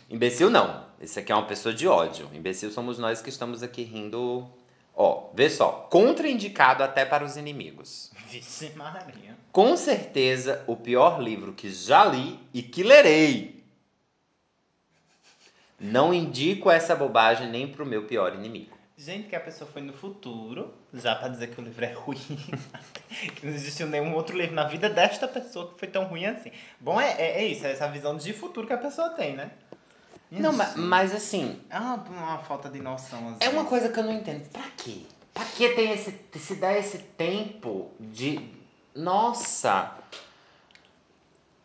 [0.10, 0.86] Imbecil não.
[1.00, 2.30] Esse aqui é uma pessoa de ódio.
[2.34, 4.46] Imbecil somos nós que estamos aqui rindo.
[5.00, 5.88] Ó, vê só.
[5.92, 8.12] Contraindicado até para os inimigos.
[8.28, 9.38] Vixe Maria.
[9.52, 13.64] Com certeza o pior livro que já li e que lerei.
[15.80, 18.76] Não indico essa bobagem nem pro meu pior inimigo.
[18.98, 22.18] Gente, que a pessoa foi no futuro, já pra dizer que o livro é ruim.
[23.36, 26.52] que não existiu nenhum outro livro na vida desta pessoa que foi tão ruim assim.
[26.80, 29.52] Bom, é, é, é isso, é essa visão de futuro que a pessoa tem, né?
[30.30, 30.80] Não, ma- Isso.
[30.80, 34.14] mas assim, É uma, uma falta de noção, às É uma coisa que eu não
[34.14, 34.48] entendo.
[34.50, 35.02] Pra quê?
[35.34, 38.50] Pra que tem esse, se dá esse tempo de.
[38.96, 39.94] Nossa!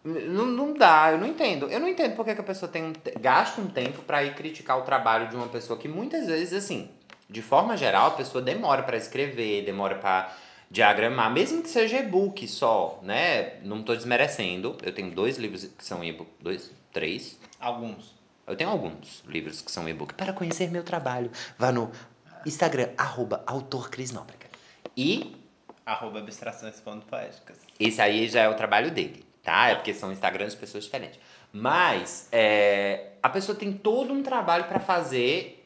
[0.05, 1.66] Não, não dá, eu não entendo.
[1.68, 4.79] Eu não entendo porque que a pessoa tem um, gasta um tempo pra ir criticar
[4.79, 6.90] o trabalho de uma pessoa que muitas vezes, assim,
[7.31, 10.37] de forma geral, a pessoa demora pra escrever, demora pra
[10.70, 13.61] diagramar, mesmo que seja e-book só, né?
[13.62, 14.77] Não tô desmerecendo.
[14.83, 17.38] Eu tenho dois livros que são e-book, dois, três.
[17.61, 18.12] Alguns.
[18.46, 20.14] Eu tenho alguns livros que são e-book.
[20.14, 21.90] Para conhecer meu trabalho, vá no
[22.44, 24.46] Instagram, arroba autor Cris Nóbrega.
[24.96, 25.37] E
[25.87, 27.59] Arroba abstrações.poéticas.
[27.78, 29.68] esse aí já é o trabalho dele, tá?
[29.68, 31.18] É porque são Instagrams de pessoas diferentes.
[31.52, 35.64] Mas é, a pessoa tem todo um trabalho pra fazer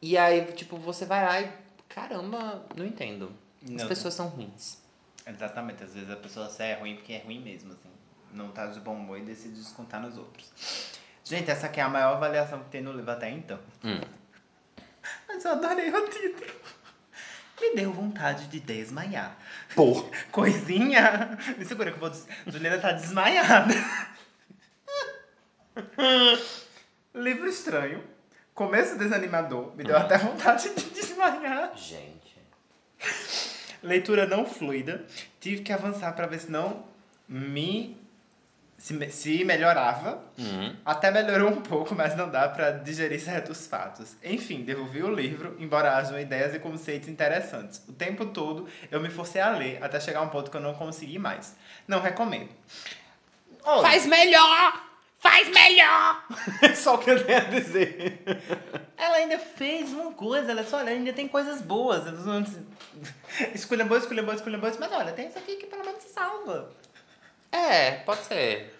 [0.00, 1.50] e aí, tipo, você vai lá e...
[1.88, 3.32] Caramba, não entendo.
[3.64, 3.88] As Não.
[3.88, 4.78] pessoas são ruins.
[5.26, 7.88] Exatamente, às vezes a pessoa é ruim porque é ruim mesmo, assim.
[8.32, 10.52] Não tá de bom humor e decide descontar nos outros.
[11.28, 13.58] Gente, essa aqui é a maior avaliação que tem no livro até então.
[13.82, 14.00] Hum.
[15.26, 16.52] Mas eu adorei o título.
[17.60, 19.36] Me deu vontade de desmaiar.
[19.74, 20.08] Pô.
[20.30, 21.36] Coisinha.
[21.58, 22.10] Me segura que eu vou.
[22.10, 23.74] des- Juliana tá desmaiada.
[27.14, 28.04] Livro estranho.
[28.54, 29.74] Começo desanimador.
[29.74, 31.76] Me deu até vontade de desmaiar.
[31.76, 32.36] Gente.
[33.82, 35.04] Leitura não fluida.
[35.40, 36.84] Tive que avançar pra ver se não
[37.28, 37.96] me.
[38.78, 40.22] Se, se melhorava.
[40.38, 40.76] Hum.
[40.84, 44.14] Até melhorou um pouco, mas não dá pra digerir certos fatos.
[44.22, 47.82] Enfim, devolvi o livro, embora hajam ideias e conceitos interessantes.
[47.88, 50.60] O tempo todo eu me forcei a ler, até chegar a um ponto que eu
[50.60, 51.56] não consegui mais.
[51.88, 52.50] Não recomendo.
[53.64, 54.86] Olha, Faz melhor!
[55.18, 56.24] Faz melhor!
[56.62, 58.20] É só o que eu tenho a dizer.
[58.96, 62.06] ela ainda fez uma coisa, ela só olha, ainda tem coisas boas.
[62.06, 62.44] Ela
[63.54, 66.70] Escolha boa, escolha boa, escolha boa, mas olha, tem isso aqui que pelo menos salva.
[67.52, 68.74] É, pode ser.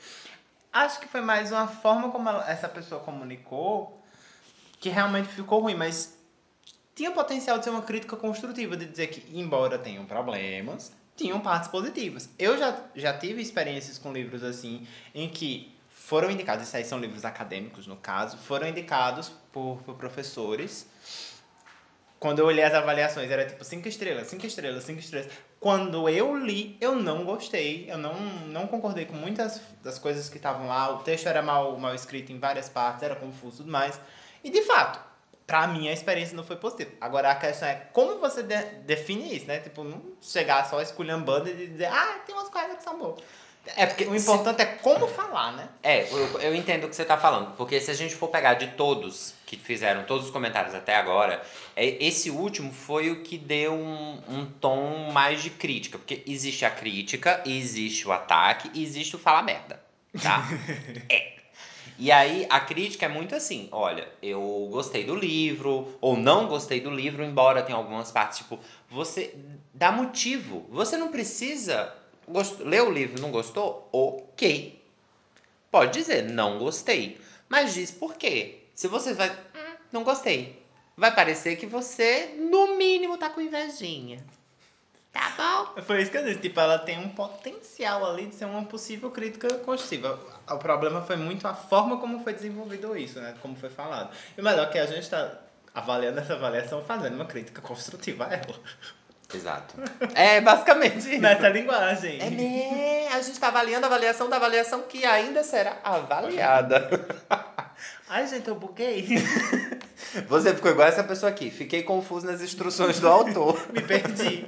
[0.72, 4.02] Acho que foi mais uma forma como ela- essa pessoa comunicou
[4.78, 6.16] que realmente ficou ruim, mas
[6.94, 11.68] tinha potencial de ser uma crítica construtiva, de dizer que, embora tenham problemas, tinham partes
[11.70, 12.28] positivas.
[12.38, 16.98] Eu já, já tive experiências com livros assim, em que foram indicados, esses aí são
[16.98, 20.86] livros acadêmicos no caso, foram indicados por, por professores.
[22.18, 25.30] Quando eu olhei as avaliações, era tipo 5 estrelas, 5 estrelas, 5 estrelas.
[25.66, 27.90] Quando eu li, eu não gostei.
[27.90, 30.92] Eu não, não concordei com muitas das coisas que estavam lá.
[30.92, 33.98] O texto era mal, mal escrito em várias partes, era confuso e tudo mais.
[34.44, 35.00] E de fato,
[35.44, 36.92] pra mim a experiência não foi positiva.
[37.00, 39.58] Agora a questão é como você de- define isso, né?
[39.58, 43.20] Tipo, não chegar só esculhambando e dizer, ah, tem umas coisas que são boas.
[43.76, 45.68] É porque O importante é como falar, né?
[45.82, 48.54] É, eu, eu entendo o que você tá falando, porque se a gente for pegar
[48.54, 51.42] de todos que fizeram todos os comentários até agora,
[51.74, 56.64] é, esse último foi o que deu um, um tom mais de crítica, porque existe
[56.64, 59.80] a crítica, existe o ataque e existe o fala merda,
[60.22, 60.46] tá?
[61.10, 61.36] é.
[61.98, 66.78] E aí a crítica é muito assim, olha, eu gostei do livro ou não gostei
[66.78, 68.58] do livro, embora tenha algumas partes tipo,
[68.90, 69.34] você
[69.72, 71.94] dá motivo, você não precisa
[72.28, 72.60] gost...
[72.60, 73.88] ler o livro, não gostou?
[73.92, 74.82] OK.
[75.70, 77.20] Pode dizer, não gostei.
[77.48, 78.62] Mas diz por quê.
[78.74, 79.30] Se você vai.
[79.30, 80.62] "Hum, não gostei.
[80.96, 84.24] Vai parecer que você, no mínimo, tá com invejinha.
[85.12, 85.32] Tá
[85.74, 85.82] bom?
[85.82, 89.10] Foi isso que eu disse, tipo, ela tem um potencial ali de ser uma possível
[89.10, 90.20] crítica construtiva.
[90.48, 93.34] O problema foi muito a forma como foi desenvolvido isso, né?
[93.40, 94.14] Como foi falado.
[94.36, 95.38] E o melhor é que a gente tá
[95.74, 98.60] avaliando essa avaliação fazendo uma crítica construtiva a ela.
[99.34, 99.74] Exato.
[100.14, 101.20] É basicamente isso.
[101.20, 102.20] Nessa linguagem.
[102.20, 103.08] É né?
[103.08, 106.88] A gente tá avaliando a avaliação da avaliação que ainda será avaliada.
[108.08, 109.04] Ai, gente, eu buguei.
[110.28, 111.50] Você ficou igual essa pessoa aqui.
[111.50, 113.66] Fiquei confuso nas instruções do autor.
[113.72, 114.46] me perdi.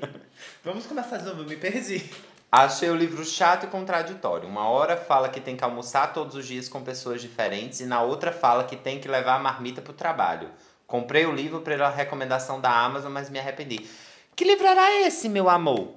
[0.64, 2.08] Vamos começar de novo, me perdi.
[2.50, 4.48] Achei o livro chato e contraditório.
[4.48, 8.00] Uma hora fala que tem que almoçar todos os dias com pessoas diferentes e na
[8.00, 10.48] outra fala que tem que levar a marmita pro trabalho.
[10.86, 13.86] Comprei o livro pela recomendação da Amazon, mas me arrependi.
[14.38, 15.94] Que livro era esse, meu amor?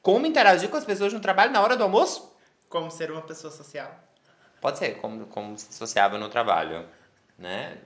[0.00, 2.34] Como interagir com as pessoas no trabalho na hora do almoço?
[2.70, 3.94] Como ser uma pessoa social.
[4.62, 6.86] Pode ser, como, como se associava no trabalho,
[7.38, 7.76] né?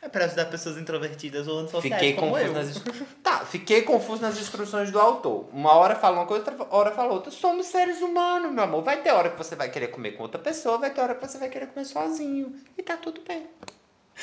[0.00, 2.52] É para ajudar pessoas introvertidas ou antissociais Fiquei como confuso eu.
[2.52, 2.82] nas
[3.24, 5.48] Tá, fiquei confuso nas instruções do autor.
[5.52, 7.32] Uma hora fala uma coisa, outra hora fala outra.
[7.32, 8.84] Somos seres humanos, meu amor.
[8.84, 11.26] Vai ter hora que você vai querer comer com outra pessoa, vai ter hora que
[11.26, 12.54] você vai querer comer sozinho.
[12.78, 13.48] E tá tudo bem.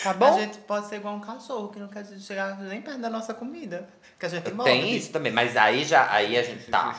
[0.01, 0.39] Tá A bom?
[0.39, 3.87] gente pode ser igual um cachorro que não quer chegar nem perto da nossa comida.
[4.17, 4.71] Que a gente morde.
[4.71, 6.95] Tem isso também, mas aí já aí a gente tá.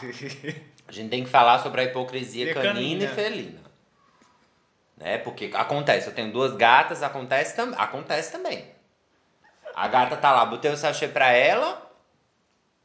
[0.87, 3.05] A gente tem que falar sobre a hipocrisia E canina, canina.
[3.05, 3.61] e felina.
[4.97, 5.19] Né?
[5.19, 8.65] Porque acontece, eu tenho duas gatas, acontece, tam acontece também.
[9.75, 11.91] A gata tá lá, botei o sachê pra ela,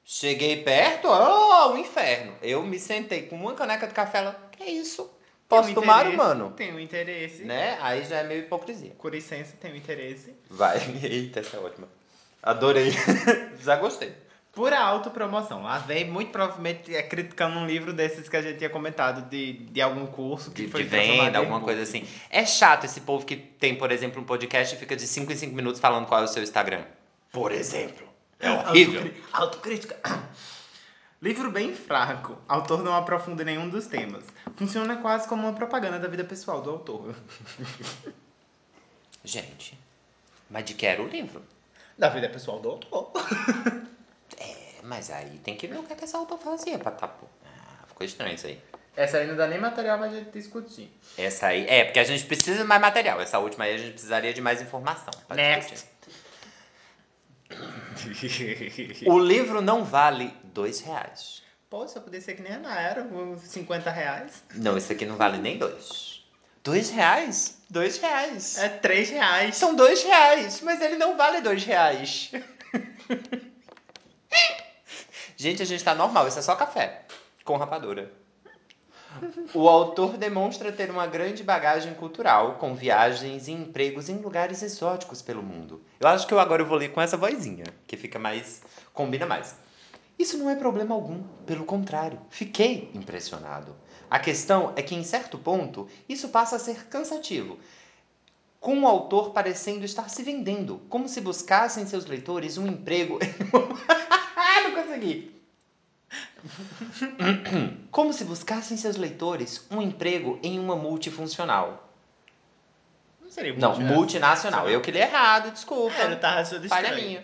[0.03, 2.33] cheguei perto, oh, o inferno.
[2.41, 5.07] Eu me sentei com uma caneca de café, ela, que isso?
[5.49, 6.51] Posso tomar, mano?
[6.51, 7.43] Tem um interesse.
[7.43, 7.77] Né?
[7.81, 8.91] Aí já é meio hipocrisia.
[8.97, 10.33] Com licença, tem um interesse.
[10.49, 11.87] Vai, eita, essa é ótima.
[12.41, 12.93] Adorei.
[13.59, 14.13] já gostei.
[14.53, 15.63] Pura autopromoção.
[15.63, 19.53] Lá vem, muito provavelmente, é criticando um livro desses que a gente tinha comentado, de,
[19.53, 22.05] de algum curso que De, foi de venda, alguma coisa assim.
[22.29, 25.35] É chato esse povo que tem, por exemplo, um podcast e fica de 5 em
[25.35, 26.83] 5 minutos falando qual é o seu Instagram.
[27.31, 28.07] Por exemplo.
[28.39, 29.01] É horrível.
[29.01, 29.95] Autocri- Autocrítica.
[31.21, 32.37] Livro bem fraco.
[32.47, 34.23] Autor não aprofunda em nenhum dos temas.
[34.55, 37.13] Funciona quase como uma propaganda da vida pessoal do autor.
[39.23, 39.77] Gente,
[40.49, 41.43] mas de que era o livro?
[41.97, 43.11] Da vida pessoal do autor.
[44.37, 47.07] É, mas aí tem que ver o que, é que essa autor fazia pra tá.
[47.07, 47.25] pô.
[47.45, 48.61] Ah, ficou estranho isso aí.
[48.95, 50.89] Essa aí não dá nem material pra gente discutir.
[51.17, 51.65] Essa aí.
[51.67, 53.19] É, porque a gente precisa de mais material.
[53.19, 55.11] Essa última aí a gente precisaria de mais informação.
[55.27, 55.71] pra Next.
[55.73, 55.98] discutir.
[59.07, 61.43] O livro não vale dois reais.
[61.69, 64.43] Pô, só podia ser que nem a Nayara, uns 50 reais.
[64.55, 66.23] Não, esse aqui não vale nem dois.
[66.63, 67.57] Dois reais?
[67.69, 68.57] Dois reais.
[68.57, 69.55] É 3 reais.
[69.55, 72.31] São dois reais, mas ele não vale dois reais.
[75.37, 77.03] gente, a gente tá normal, isso é só café.
[77.45, 78.11] Com rapadura.
[79.53, 85.21] O autor demonstra ter uma grande bagagem cultural, com viagens e empregos em lugares exóticos
[85.21, 85.81] pelo mundo.
[85.99, 88.61] Eu acho que eu agora vou ler com essa vozinha, que fica mais.
[88.93, 89.55] combina mais.
[90.17, 93.75] Isso não é problema algum, pelo contrário, fiquei impressionado.
[94.09, 97.57] A questão é que, em certo ponto, isso passa a ser cansativo,
[98.59, 103.17] com o autor parecendo estar se vendendo, como se buscassem seus leitores um emprego.
[104.63, 105.38] não consegui.
[107.91, 111.89] Como se buscassem seus leitores um emprego em uma multifuncional.
[113.21, 114.69] Não seria Não, multinacional.
[114.69, 115.95] Eu que li errado, desculpa.
[115.97, 117.23] É, eu tava Falha minha.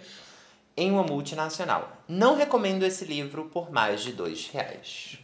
[0.78, 2.04] Em uma multinacional.
[2.08, 5.17] Não recomendo esse livro por mais de dois reais.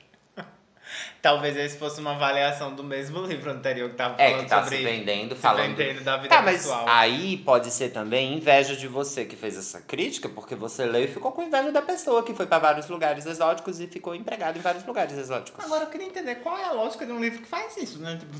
[1.21, 4.63] Talvez esse fosse uma avaliação do mesmo livro anterior que tava É, falando que tá
[4.63, 5.75] sobre se vendendo, se falando.
[5.75, 6.85] vendendo da vida Tá, mas pessoal.
[6.87, 11.07] aí pode ser também inveja de você que fez essa crítica, porque você leu e
[11.07, 14.61] ficou com inveja da pessoa que foi pra vários lugares exóticos e ficou empregado em
[14.61, 15.63] vários lugares exóticos.
[15.63, 18.17] Agora eu queria entender qual é a lógica de um livro que faz isso, né?
[18.17, 18.33] Tipo,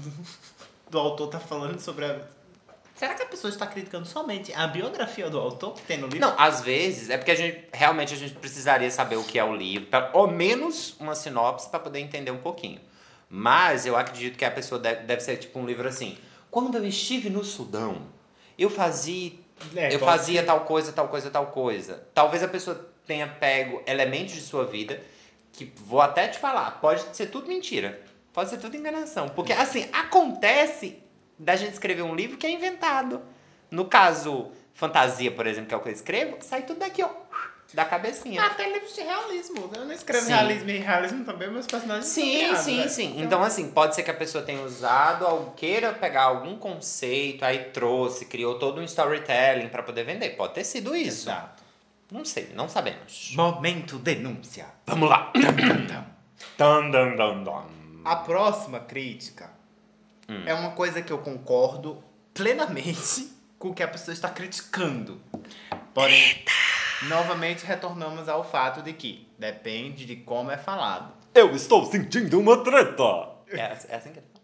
[0.89, 2.19] do autor tá falando sobre a.
[3.01, 6.19] Será que a pessoa está criticando somente a biografia do autor que tem no livro?
[6.19, 9.43] Não, às vezes é porque a gente realmente a gente precisaria saber o que é
[9.43, 12.79] o livro, pra, ou menos uma sinopse para poder entender um pouquinho.
[13.27, 16.15] Mas eu acredito que a pessoa deve, deve ser tipo um livro assim.
[16.51, 18.03] Quando eu estive no Sudão,
[18.55, 19.31] eu fazia
[19.75, 22.07] É, eu fazia tal coisa, tal coisa, tal coisa.
[22.13, 25.01] Talvez a pessoa tenha pego elementos de sua vida
[25.51, 27.99] que vou até te falar, pode ser tudo mentira.
[28.31, 29.27] Pode ser tudo enganação.
[29.29, 31.01] Porque, assim, acontece
[31.41, 33.21] da gente escrever um livro que é inventado.
[33.69, 37.09] No caso, fantasia, por exemplo, que é o que eu escrevo, sai tudo daqui, ó,
[37.73, 38.43] da cabecinha.
[38.43, 39.69] Até livros de realismo.
[39.73, 40.33] Eu não escrevo Sim.
[40.33, 42.89] realismo e realismo também, meus personagens são Sim, criados, sim, velho.
[42.89, 43.21] sim.
[43.21, 47.65] Então, assim, pode ser que a pessoa tenha usado, ou queira pegar algum conceito, aí
[47.71, 50.31] trouxe, criou todo um storytelling pra poder vender.
[50.31, 51.29] Pode ter sido isso.
[51.29, 51.63] Exato.
[52.11, 53.31] Não sei, não sabemos.
[53.35, 54.65] Momento denúncia.
[54.85, 55.31] Vamos lá.
[56.57, 58.01] Dun, dun, dun.
[58.03, 59.49] A próxima crítica
[60.31, 60.43] Hum.
[60.45, 62.01] é uma coisa que eu concordo
[62.33, 65.21] plenamente com o que a pessoa está criticando.
[65.93, 66.45] Porém,
[67.09, 71.11] novamente retornamos ao fato de que depende de como é falado.
[71.35, 73.03] Eu estou sentindo uma treta.
[73.49, 74.41] É, é assim que ele fala.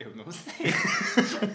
[0.00, 0.72] Eu não sei.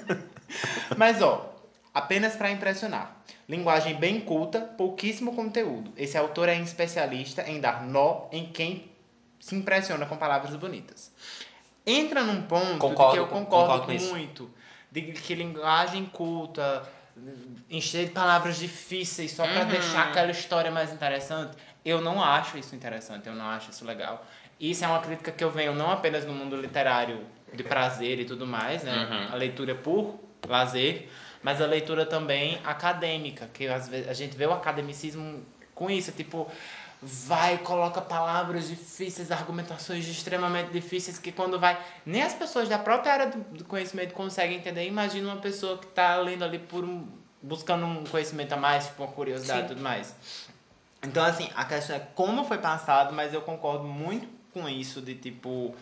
[0.97, 1.53] Mas ó,
[1.93, 3.21] apenas para impressionar.
[3.49, 5.91] Linguagem bem culta, pouquíssimo conteúdo.
[5.97, 8.89] Esse autor é um especialista em dar nó em quem
[9.41, 11.11] se impressiona com palavras bonitas.
[11.85, 14.09] Entra num ponto de Concordo que eu concordo, concordo com isso.
[14.13, 14.49] muito.
[14.91, 16.87] De que linguagem culta,
[17.69, 19.67] encher de palavras difíceis só pra Uhum.
[19.67, 21.57] deixar aquela história mais interessante.
[21.83, 24.25] Eu não acho isso interessante, eu não acho isso legal.
[24.59, 27.19] Isso é uma crítica que eu venho não apenas no mundo literário
[27.53, 28.95] de prazer e tudo mais, né?
[29.09, 29.33] Uhum.
[29.33, 31.09] A leitura por lazer,
[31.41, 35.43] mas a leitura também acadêmica, que às vezes a gente vê o academicismo
[35.75, 36.49] com isso, tipo,
[37.05, 43.13] vai, coloca palavras difíceis, argumentações extremamente difíceis, que quando vai, nem as pessoas da própria
[43.13, 44.87] área do, conhecimento conseguem entender.
[44.87, 47.07] Imagina uma pessoa que tá lendo ali por um,
[47.41, 49.65] buscando um conhecimento a mais, tipo, uma curiosidade Sim.
[49.65, 50.15] e tudo mais.
[51.03, 55.15] Então, assim, a questão é como foi passado, mas eu concordo muito com isso de
[55.15, 55.75] tipo.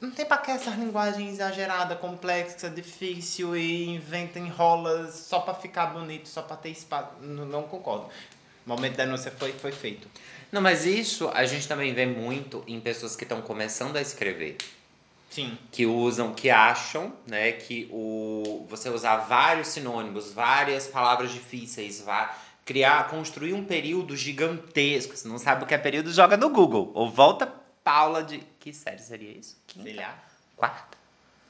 [0.00, 5.86] Não tem pra que essa linguagem exagerada, complexa, difícil e inventa, enrola só pra ficar
[5.86, 7.12] bonito, só pra ter espaço.
[7.20, 8.08] Não, não concordo.
[8.66, 10.08] O momento da denúncia foi, foi feito.
[10.50, 14.56] Não, mas isso a gente também vê muito em pessoas que estão começando a escrever.
[15.32, 15.56] Sim.
[15.70, 22.36] que usam, que acham, né, que o você usar vários sinônimos, várias palavras difíceis, vá
[22.66, 25.16] criar, construir um período gigantesco.
[25.16, 27.50] Se não sabe o que é período, joga no Google ou volta
[27.82, 29.56] pra aula de que série seria isso?
[29.66, 29.84] Quinta?
[29.84, 30.18] Sei lá.
[30.54, 30.98] Quarta?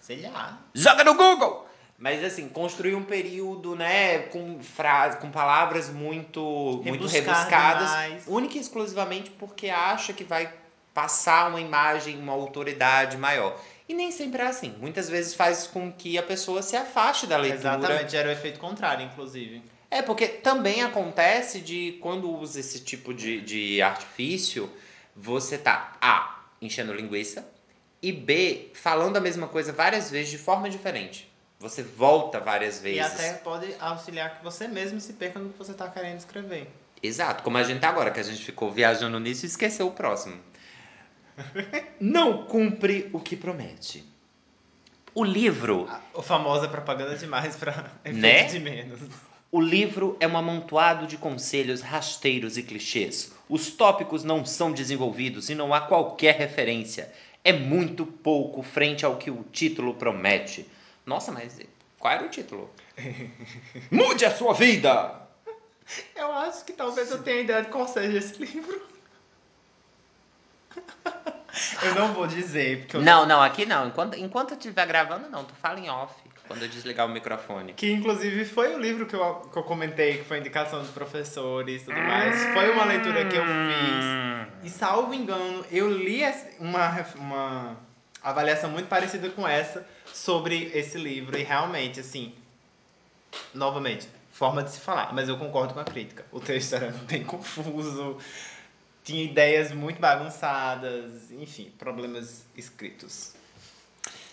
[0.00, 0.60] Sei lá.
[0.72, 1.68] Joga no Google.
[2.02, 8.24] Mas assim, construir um período, né, com frases, com palavras muito muito Rebuscar rebuscadas, demais.
[8.26, 10.52] única e exclusivamente porque acha que vai
[10.92, 13.56] passar uma imagem, uma autoridade maior.
[13.88, 14.74] E nem sempre é assim.
[14.80, 17.60] Muitas vezes faz com que a pessoa se afaste da leitura.
[17.60, 19.62] Exatamente, gera o efeito contrário, inclusive.
[19.88, 24.68] É, porque também acontece de quando usa esse tipo de, de artifício,
[25.14, 27.48] você tá A, enchendo linguiça,
[28.02, 31.30] e B, falando a mesma coisa várias vezes de forma diferente.
[31.62, 32.98] Você volta várias vezes.
[32.98, 36.68] E até pode auxiliar que você mesmo se perca no que você tá querendo escrever.
[37.00, 39.92] Exato, como a gente tá agora, que a gente ficou viajando nisso e esqueceu o
[39.92, 40.40] próximo.
[42.00, 44.04] Não cumpre o que promete.
[45.14, 48.44] O livro A, a famosa propaganda demais pra efeito Né?
[48.44, 48.98] de menos.
[49.52, 53.32] O livro é um amontoado de conselhos rasteiros e clichês.
[53.48, 57.12] Os tópicos não são desenvolvidos e não há qualquer referência.
[57.44, 60.66] É muito pouco frente ao que o título promete.
[61.06, 61.58] Nossa, mas
[61.98, 62.70] qual era o título?
[63.90, 65.20] Mude a sua vida!
[66.14, 68.80] Eu acho que talvez eu tenha ideia de qual seja esse livro.
[71.82, 73.88] eu não vou dizer, porque eu Não, não, aqui não.
[73.88, 75.44] Enquanto, enquanto eu estiver gravando, não.
[75.44, 76.14] Tu fala em off.
[76.46, 77.72] Quando eu desligar o microfone.
[77.74, 81.82] Que inclusive foi o livro que eu, que eu comentei, que foi indicação dos professores
[81.82, 82.42] e tudo mais.
[82.52, 84.64] Foi uma leitura que eu fiz.
[84.64, 87.76] E salvo engano, eu li essa- uma, uma
[88.22, 91.38] avaliação muito parecida com essa sobre esse livro.
[91.38, 92.34] E realmente, assim,
[93.54, 95.12] novamente, forma de se falar.
[95.12, 96.24] Mas eu concordo com a crítica.
[96.30, 98.18] O texto era bem confuso,
[99.04, 103.34] tinha ideias muito bagunçadas, enfim, problemas escritos.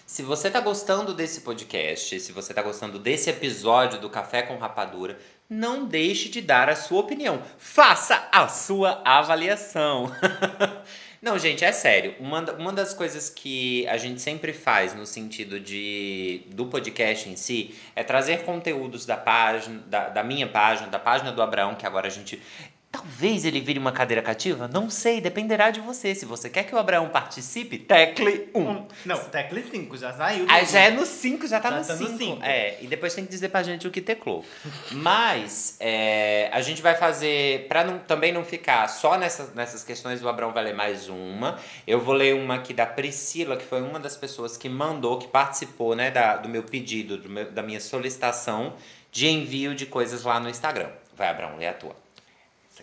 [0.05, 4.57] Se você tá gostando desse podcast, se você tá gostando desse episódio do Café com
[4.57, 7.43] Rapadura, não deixe de dar a sua opinião.
[7.59, 10.11] Faça a sua avaliação.
[11.21, 12.15] Não, gente, é sério.
[12.17, 17.35] Uma, uma das coisas que a gente sempre faz no sentido de do podcast em
[17.35, 21.85] si é trazer conteúdos da página, da, da minha página, da página do Abraão, que
[21.85, 22.41] agora a gente.
[22.91, 24.67] Talvez ele vire uma cadeira cativa?
[24.67, 26.15] Não sei, dependerá de você.
[26.15, 28.59] Se você quer que o Abraão participe, tecle 1.
[28.59, 30.45] Um, não, Tecle 5 já saiu.
[30.49, 32.17] Ah, do- já é no 5, já tá Já no tá no 5.
[32.17, 32.43] cinco.
[32.43, 34.43] É, e depois tem que dizer pra gente o que teclou.
[34.91, 40.23] Mas é, a gente vai fazer, pra não, também não ficar só nessas, nessas questões,
[40.23, 41.59] o Abrão vai ler mais uma.
[41.85, 45.27] Eu vou ler uma aqui da Priscila, que foi uma das pessoas que mandou, que
[45.27, 48.73] participou né, da, do meu pedido, do meu- da minha solicitação
[49.11, 50.89] de envio de coisas lá no Instagram.
[51.15, 51.95] Vai, Abrão, lê a tua.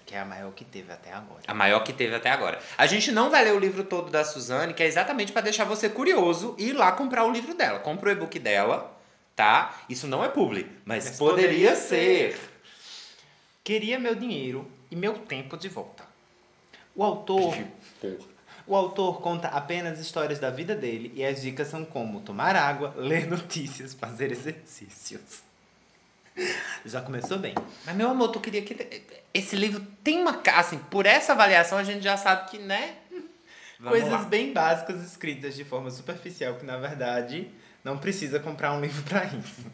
[0.06, 1.42] Aqui é a maior que teve até agora.
[1.48, 2.60] A maior que teve até agora.
[2.78, 5.64] A gente não vai ler o livro todo da Suzane, que é exatamente pra deixar
[5.64, 7.80] você curioso e ir lá comprar o livro dela.
[7.80, 8.96] Compra o e-book dela,
[9.34, 9.76] tá?
[9.88, 12.38] Isso não é publi, mas, Mas poderia, poderia ser.
[13.64, 16.04] Queria meu dinheiro e meu tempo de volta.
[16.94, 17.58] O autor,
[18.64, 22.94] o autor conta apenas histórias da vida dele e as dicas são como tomar água,
[22.96, 25.42] ler notícias, fazer exercícios.
[26.84, 27.54] Já começou bem.
[27.84, 29.02] Mas, meu amor, tu queria que.
[29.32, 30.40] Esse livro tem uma.
[30.54, 32.96] Assim, por essa avaliação a gente já sabe que, né?
[33.78, 34.18] Vamos Coisas lá.
[34.24, 37.50] bem básicas escritas de forma superficial que na verdade
[37.84, 39.66] não precisa comprar um livro para isso.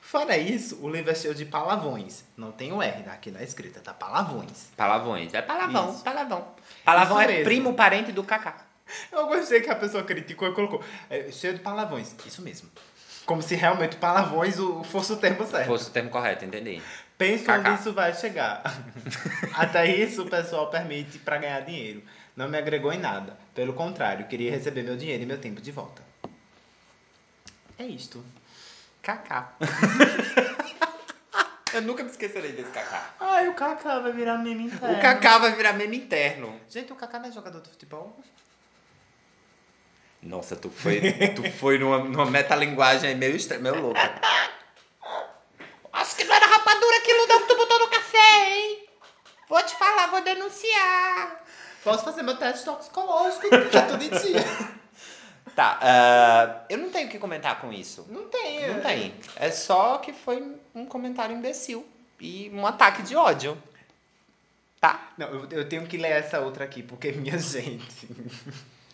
[0.00, 2.24] Fora isso, o livro é cheio de palavrões.
[2.36, 3.92] Não tem o R aqui na escrita, tá?
[3.92, 4.68] Palavrões.
[4.76, 5.34] Palavrões.
[5.34, 6.04] É palavrão, Isso.
[6.04, 6.48] palavrão.
[6.84, 7.44] Palavrão Isso é mesmo.
[7.44, 8.64] primo parente do Kaká.
[9.10, 10.82] Eu gostei que a pessoa criticou e colocou.
[11.10, 12.14] É, cheio de palavrões.
[12.26, 12.68] Isso mesmo.
[13.26, 15.66] Como se realmente palavrões o- fosse o termo certo.
[15.66, 16.82] Fosse o termo correto, entendi.
[17.16, 18.62] Pensa onde isso vai chegar.
[19.54, 22.02] Até isso o pessoal permite pra ganhar dinheiro.
[22.36, 23.36] Não me agregou em nada.
[23.54, 26.02] Pelo contrário, queria receber meu dinheiro e meu tempo de volta.
[27.78, 28.24] É isto.
[29.02, 29.52] Kaká.
[31.72, 33.10] Eu nunca me esquecerei desse Kaká.
[33.18, 34.96] Ai, o Kaká vai virar meme interno.
[34.96, 36.60] O Kaká vai virar meme interno.
[36.70, 38.16] Gente, o Kaká não é jogador de futebol?
[40.24, 41.00] Nossa, tu foi,
[41.34, 44.00] tu foi numa, numa metalinguagem aí meio, estra- meio louca.
[45.92, 48.86] Acho que não era rapadura aquilo não que tu botou no café, hein?
[49.48, 51.44] Vou te falar, vou denunciar.
[51.84, 54.44] Posso fazer meu teste toxicológico, que é tudo em dia.
[55.54, 58.04] Tá, ah, eu não tenho o que comentar com isso.
[58.08, 58.66] Não tem.
[58.66, 58.80] Não é.
[58.80, 59.14] tem.
[59.36, 61.86] É só que foi um comentário imbecil.
[62.18, 63.56] E um ataque de ódio.
[64.80, 65.12] Tá?
[65.16, 68.08] Não, eu, eu tenho que ler essa outra aqui, porque, minha gente,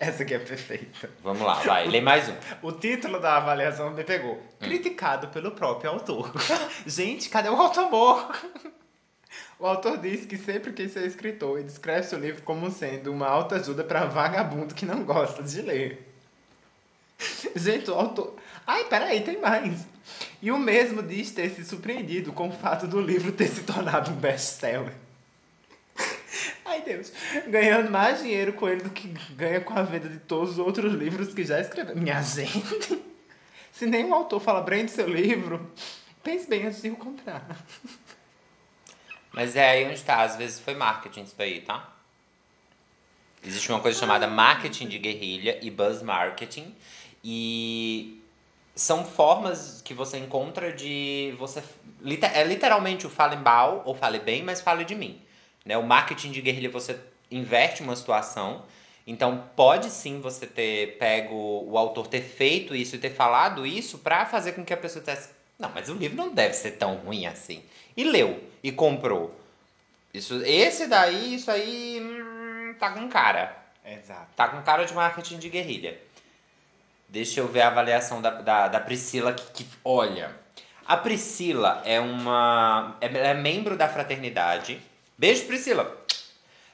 [0.00, 1.10] essa aqui é perfeita.
[1.22, 1.86] Vamos lá, vai.
[1.86, 2.34] Lê mais um.
[2.66, 4.42] O título da avaliação me pegou.
[4.58, 6.32] Criticado pelo próprio autor.
[6.86, 8.34] gente, cadê o autor?
[9.58, 13.28] O autor diz que sempre quis ser escritor e descreve seu livro como sendo uma
[13.28, 16.10] autoajuda para vagabundo que não gosta de ler.
[17.54, 18.36] Gente, o autor.
[18.66, 19.86] Ai, peraí, tem mais.
[20.40, 24.10] E o mesmo diz ter se surpreendido com o fato do livro ter se tornado
[24.10, 24.94] um best-seller.
[26.70, 27.12] Ai, Deus.
[27.48, 30.92] Ganhando mais dinheiro com ele do que ganha com a venda de todos os outros
[30.92, 31.96] livros que já escreveu.
[31.96, 33.02] Minha gente.
[33.72, 35.68] Se nenhum autor fala bem do seu livro,
[36.22, 37.44] pense bem antes de o comprar.
[39.32, 40.22] Mas é aí onde tá.
[40.22, 41.92] Às vezes foi marketing isso daí, tá?
[43.44, 46.72] Existe uma coisa chamada marketing de guerrilha e buzz marketing.
[47.24, 48.22] E
[48.76, 51.64] são formas que você encontra de você.
[52.32, 55.20] É literalmente o fale mal ou fale bem, mas fale de mim.
[55.70, 55.78] Né?
[55.78, 56.98] O marketing de guerrilha você
[57.30, 58.64] inverte uma situação.
[59.06, 61.34] Então pode sim você ter pego
[61.66, 65.00] o autor ter feito isso e ter falado isso pra fazer com que a pessoa
[65.00, 67.62] dissesse, não, mas o livro não deve ser tão ruim assim.
[67.96, 69.32] E leu e comprou.
[70.12, 73.56] Isso, esse daí, isso aí hum, tá com cara.
[73.86, 74.26] Exato.
[74.34, 75.96] Tá com cara de marketing de guerrilha.
[77.08, 80.34] Deixa eu ver a avaliação da, da, da Priscila que, que- olha.
[80.86, 82.96] A Priscila é uma.
[83.00, 84.80] é- Ela é membro da fraternidade.
[85.20, 85.94] Beijo, Priscila!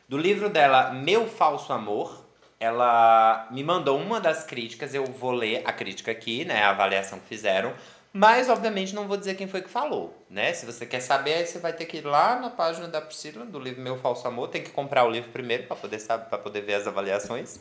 [0.09, 2.25] Do livro dela, Meu Falso Amor,
[2.61, 4.95] ela me mandou uma das críticas.
[4.95, 6.63] Eu vou ler a crítica aqui, né?
[6.63, 7.75] A avaliação que fizeram.
[8.13, 10.53] Mas, obviamente, não vou dizer quem foi que falou, né?
[10.53, 13.45] Se você quer saber, aí você vai ter que ir lá na página da Priscila,
[13.45, 14.47] do livro Meu Falso Amor.
[14.47, 17.59] Tem que comprar o livro primeiro para poder, saber- pra poder ver as avaliações,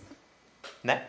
[0.83, 1.07] né?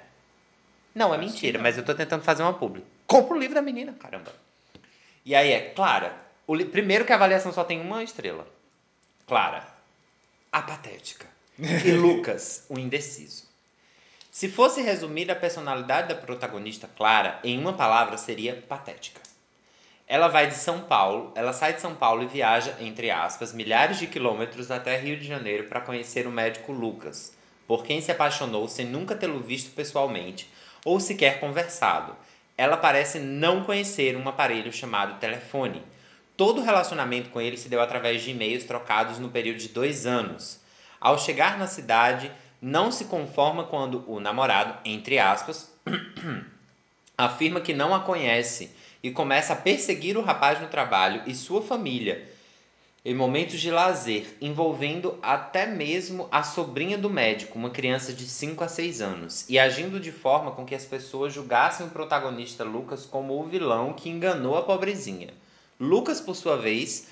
[0.95, 2.83] Não, é mentira, mas eu tô tentando fazer uma publi.
[3.07, 4.33] Compra o livro da menina, caramba.
[5.23, 6.15] E aí é, Clara,
[6.47, 8.56] o li- primeiro que a avaliação só tem uma estrela.
[9.27, 9.67] Clara,
[10.53, 11.27] a patética.
[11.59, 13.43] E Lucas, o indeciso.
[14.31, 19.21] Se fosse resumir a personalidade da protagonista Clara em uma palavra, seria patética.
[20.07, 23.99] Ela vai de São Paulo, ela sai de São Paulo e viaja, entre aspas, milhares
[23.99, 27.33] de quilômetros até Rio de Janeiro para conhecer o médico Lucas,
[27.67, 30.49] por quem se apaixonou sem nunca tê-lo visto pessoalmente
[30.85, 32.15] ou sequer conversado.
[32.57, 35.83] Ela parece não conhecer um aparelho chamado telefone.
[36.37, 40.07] Todo o relacionamento com ele se deu através de e-mails trocados no período de dois
[40.07, 40.61] anos.
[41.01, 42.31] Ao chegar na cidade,
[42.61, 45.73] não se conforma quando o namorado, entre aspas,
[47.17, 48.71] afirma que não a conhece
[49.03, 52.37] e começa a perseguir o rapaz no trabalho e sua família
[53.07, 58.65] em momentos de lazer, envolvendo até mesmo a sobrinha do médico, uma criança de 5
[58.65, 63.07] a 6 anos, e agindo de forma com que as pessoas julgassem o protagonista Lucas
[63.07, 65.29] como o vilão que enganou a pobrezinha.
[65.81, 67.07] Lucas, por sua vez,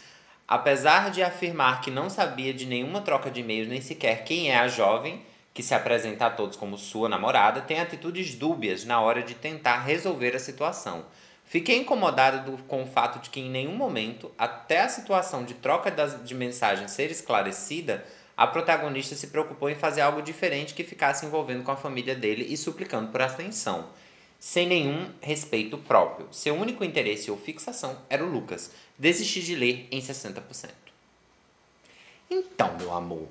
[0.49, 4.57] apesar de afirmar que não sabia de nenhuma troca de e-mails nem sequer quem é
[4.59, 9.23] a jovem, que se apresenta a todos como sua namorada, tem atitudes dúbias na hora
[9.23, 11.05] de tentar resolver a situação.
[11.45, 15.55] Fiquei incomodado do- com o fato de que em nenhum momento, até a situação de
[15.55, 18.05] troca das, de mensagens ser esclarecida,
[18.37, 22.47] a protagonista se preocupou em fazer algo diferente que ficasse envolvendo com a família dele
[22.49, 23.89] e suplicando por atenção,
[24.45, 26.29] sem nenhum respeito próprio.
[26.31, 28.71] Seu único interesse ou fixação era o Lucas.
[28.99, 30.69] Desisti de ler em 60%.
[32.31, 33.27] Então, meu amor,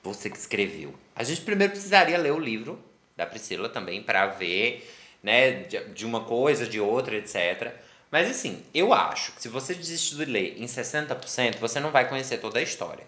[0.00, 0.94] você que escreveu.
[1.16, 2.78] A gente primeiro precisaria ler o livro
[3.16, 4.88] da Priscila também para ver,
[5.20, 7.74] né, de, uma coisa, de outra, etc.
[8.08, 12.08] Mas assim, eu acho que se você desistir de ler em 60%, você não vai
[12.08, 13.04] conhecer toda a história.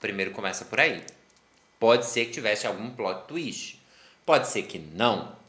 [0.00, 1.04] Primeiro começa por aí.
[1.78, 3.78] Pode ser que tivesse algum plot twist.
[4.24, 5.41] Pode ser que não.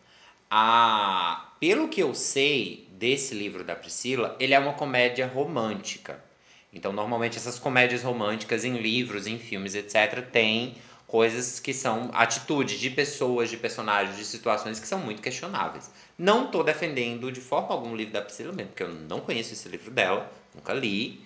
[0.56, 6.24] A Pelo que eu sei desse livro da Priscila, ele é uma comédia romântica.
[6.72, 10.76] Então, normalmente, essas comédias românticas em livros, em filmes, etc., têm
[11.08, 15.90] coisas que são atitudes de pessoas, de personagens, de situações que são muito questionáveis.
[16.20, 19.54] Não tô defendendo de forma alguma o livro da Priscila mesmo, porque eu não conheço
[19.54, 21.20] esse livro dela, nunca li.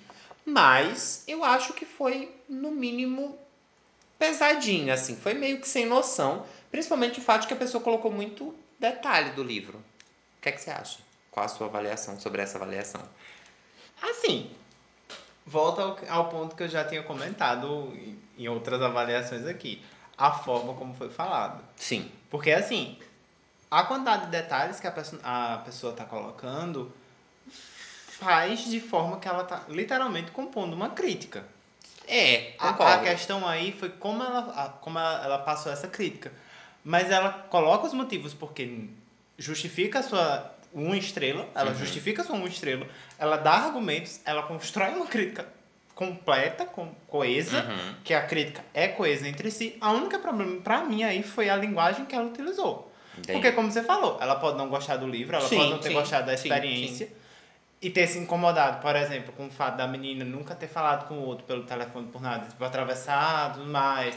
[0.45, 3.37] Mas eu acho que foi, no mínimo,
[4.17, 5.17] pesadinho, assim.
[5.17, 6.45] Foi meio que sem noção.
[6.71, 9.77] Principalmente o fato de que a pessoa colocou muito detalhe do livro.
[9.77, 10.99] O que é que você acha?
[11.31, 13.01] Qual a sua avaliação sobre essa avaliação?
[14.01, 14.51] Assim,
[15.45, 17.91] volta ao, ao ponto que eu já tinha comentado
[18.37, 19.83] em, outras avaliações aqui.
[20.17, 21.63] A forma como foi falado.
[21.75, 22.11] Sim.
[22.29, 22.97] Porque assim,
[23.69, 26.91] a quantidade de detalhes que a, perso- a pessoa está colocando
[28.19, 31.45] faz de forma que ela tá literalmente compondo uma crítica.
[32.07, 36.31] É, A, a questão aí foi como ela, como ela, ela passou essa crítica.
[36.87, 38.85] Mas ela coloca os motivos porque
[39.37, 41.75] justifica a sua uma estrela, ela Uhum.
[41.75, 42.87] justifica a sua uma estrela,
[43.19, 45.45] ela dá argumentos, ela constrói uma crítica
[45.93, 47.93] completa, com, coesa, Uhum.
[48.05, 49.75] que a crítica é coesa entre si.
[49.81, 52.89] A única problema pra mim aí foi a linguagem que ela utilizou.
[53.17, 53.33] Entendi.
[53.33, 55.89] Porque, como você falou, ela pode não gostar do livro, ela Sim, pode não ter
[55.89, 57.09] sim, gostado da sim, experiência
[57.81, 61.15] e ter se incomodado, por exemplo, com o fato da menina nunca ter falado com
[61.15, 64.15] o outro pelo telefone por nada, tipo, atravessar, tudo mais,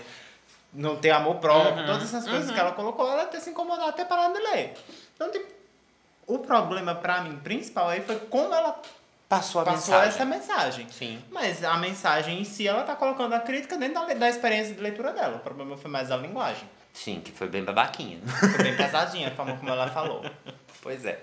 [0.72, 2.54] não ter amor próprio, Uhum, todas essas coisas uhum.
[2.54, 4.74] que ela colocou, ela ter se incomodado até parar de ler.
[5.14, 5.52] Então, tipo,
[6.26, 8.80] o problema pra mim principal aí foi como ela
[9.28, 10.08] Passou a passou mensagem.
[10.08, 10.88] essa mensagem.
[10.90, 11.22] Sim.
[11.30, 14.80] Mas a mensagem em si, ela tá colocando a crítica dentro da, da experiência de
[14.80, 15.36] leitura dela.
[15.36, 16.68] O problema foi mais a linguagem.
[16.92, 18.18] Sim, que foi bem babaquinha.
[18.26, 20.24] Foi bem pesadinha a forma como ela falou.
[20.82, 21.20] Pois é.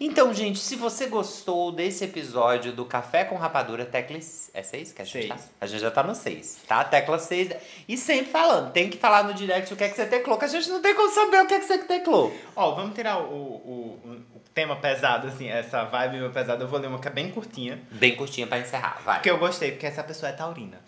[0.00, 4.18] Então, gente, se você gostou desse episódio do Café com Rapadura, tecla.
[4.54, 5.28] É 6 que a gente Seis.
[5.28, 5.38] tá?
[5.60, 6.84] A gente já tá no 6, tá?
[6.84, 7.50] Tecla 6.
[7.88, 10.44] E sempre falando, tem que falar no direct o que é que você teclou, que
[10.44, 12.36] a gente não tem como saber o que é que você teclou.
[12.54, 16.62] Ó, vamos tirar o, o, o, tema pesado, assim, essa vibe meio pesada.
[16.62, 17.80] Eu vou ler uma que é bem curtinha.
[17.92, 19.16] Bem curtinha pra encerrar, vai.
[19.16, 20.80] Porque eu gostei, porque essa pessoa é taurina.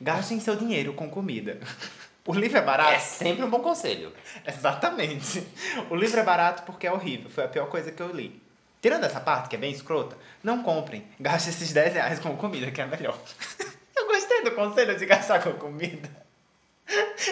[0.00, 1.60] Gastem seu dinheiro com comida.
[2.24, 3.00] O livro é É barato?
[3.00, 4.12] sempre um bom conselho.
[4.46, 5.44] Exatamente.
[5.90, 7.28] O livro é barato porque é horrível.
[7.28, 8.40] Foi a pior coisa que eu li.
[8.82, 11.06] Tirando essa parte, que é bem escrota, não comprem.
[11.20, 13.16] Gaste esses 10 reais com comida, que é melhor.
[13.96, 16.10] Eu gostei do conselho de gastar com comida.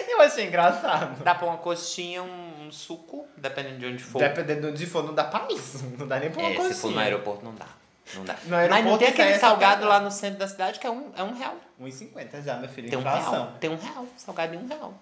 [0.07, 1.21] Eu achei engraçado.
[1.21, 4.19] Dá pra uma coxinha, um, um suco, dependendo de onde for.
[4.19, 5.83] Dependendo de onde for, não dá pra isso.
[5.99, 7.67] Não dá nem pra uma É, coisa se for no aeroporto, não dá.
[8.15, 8.37] Não dá.
[8.47, 11.21] Mas não tem aquele é salgado lá no centro da cidade que é um, é
[11.21, 11.57] um real.
[11.81, 12.89] 1,50 já, meu filho.
[12.89, 13.33] Tem um inflação.
[13.33, 13.53] real.
[13.59, 14.05] Tem um real.
[14.15, 14.93] Salgado em um real.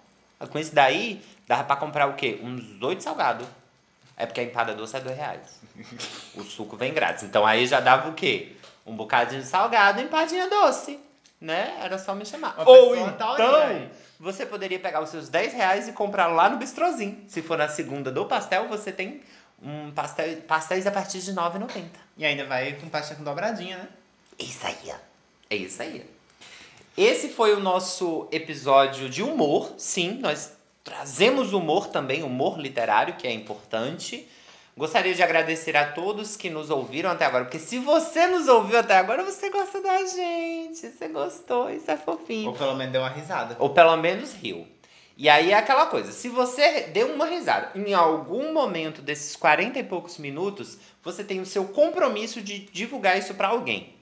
[0.50, 2.40] Com esse daí, dava pra comprar o quê?
[2.42, 3.46] Uns oito salgados.
[4.20, 5.60] É porque a empada doce é dois reais.
[6.36, 7.24] O suco vem grátis.
[7.24, 8.52] Então aí já dava o quê?
[8.86, 11.00] Um bocadinho de salgado e empadinha doce.
[11.40, 11.74] Né?
[11.80, 12.54] Era só me chamar.
[12.56, 13.88] Uma Ou então, aí.
[14.18, 17.24] você poderia pegar os seus 10 reais e comprar lá no bistrozinho.
[17.28, 19.22] Se for na segunda do pastel, você tem
[19.62, 21.84] um pastel, pastéis a partir de R$ 9,90.
[22.18, 23.88] E ainda vai com pasta com dobradinha, né?
[24.38, 24.96] Isso aí, ó.
[25.48, 26.04] É isso aí.
[26.94, 29.72] Esse foi o nosso episódio de humor.
[29.78, 30.52] Sim, nós
[30.84, 34.26] trazemos humor também, humor literário, que é importante.
[34.76, 38.78] Gostaria de agradecer a todos que nos ouviram até agora, porque se você nos ouviu
[38.78, 42.50] até agora, você gosta da gente, você gostou, isso é fofinho.
[42.50, 43.56] Ou pelo menos deu uma risada.
[43.58, 44.66] Ou pelo menos riu.
[45.16, 49.78] E aí é aquela coisa, se você deu uma risada em algum momento desses 40
[49.78, 53.94] e poucos minutos, você tem o seu compromisso de divulgar isso pra alguém.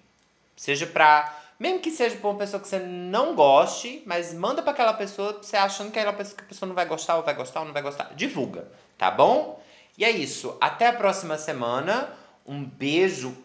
[0.56, 1.37] Seja pra.
[1.58, 5.32] Mesmo que seja pra uma pessoa que você não goste, mas manda pra aquela pessoa,
[5.32, 7.66] você achando que aquela pessoa, que a pessoa não vai gostar, ou vai gostar, ou
[7.66, 8.14] não vai gostar.
[8.14, 9.60] Divulga, tá bom?
[9.96, 10.56] E é isso.
[10.60, 12.16] Até a próxima semana.
[12.46, 13.36] Um beijo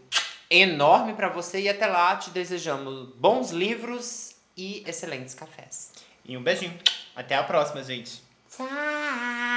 [0.49, 5.91] enorme pra você e até lá te desejamos bons livros e excelentes cafés.
[6.23, 6.79] E um beijinho.
[7.15, 8.23] Até a próxima, gente.
[8.55, 9.52] Tchau!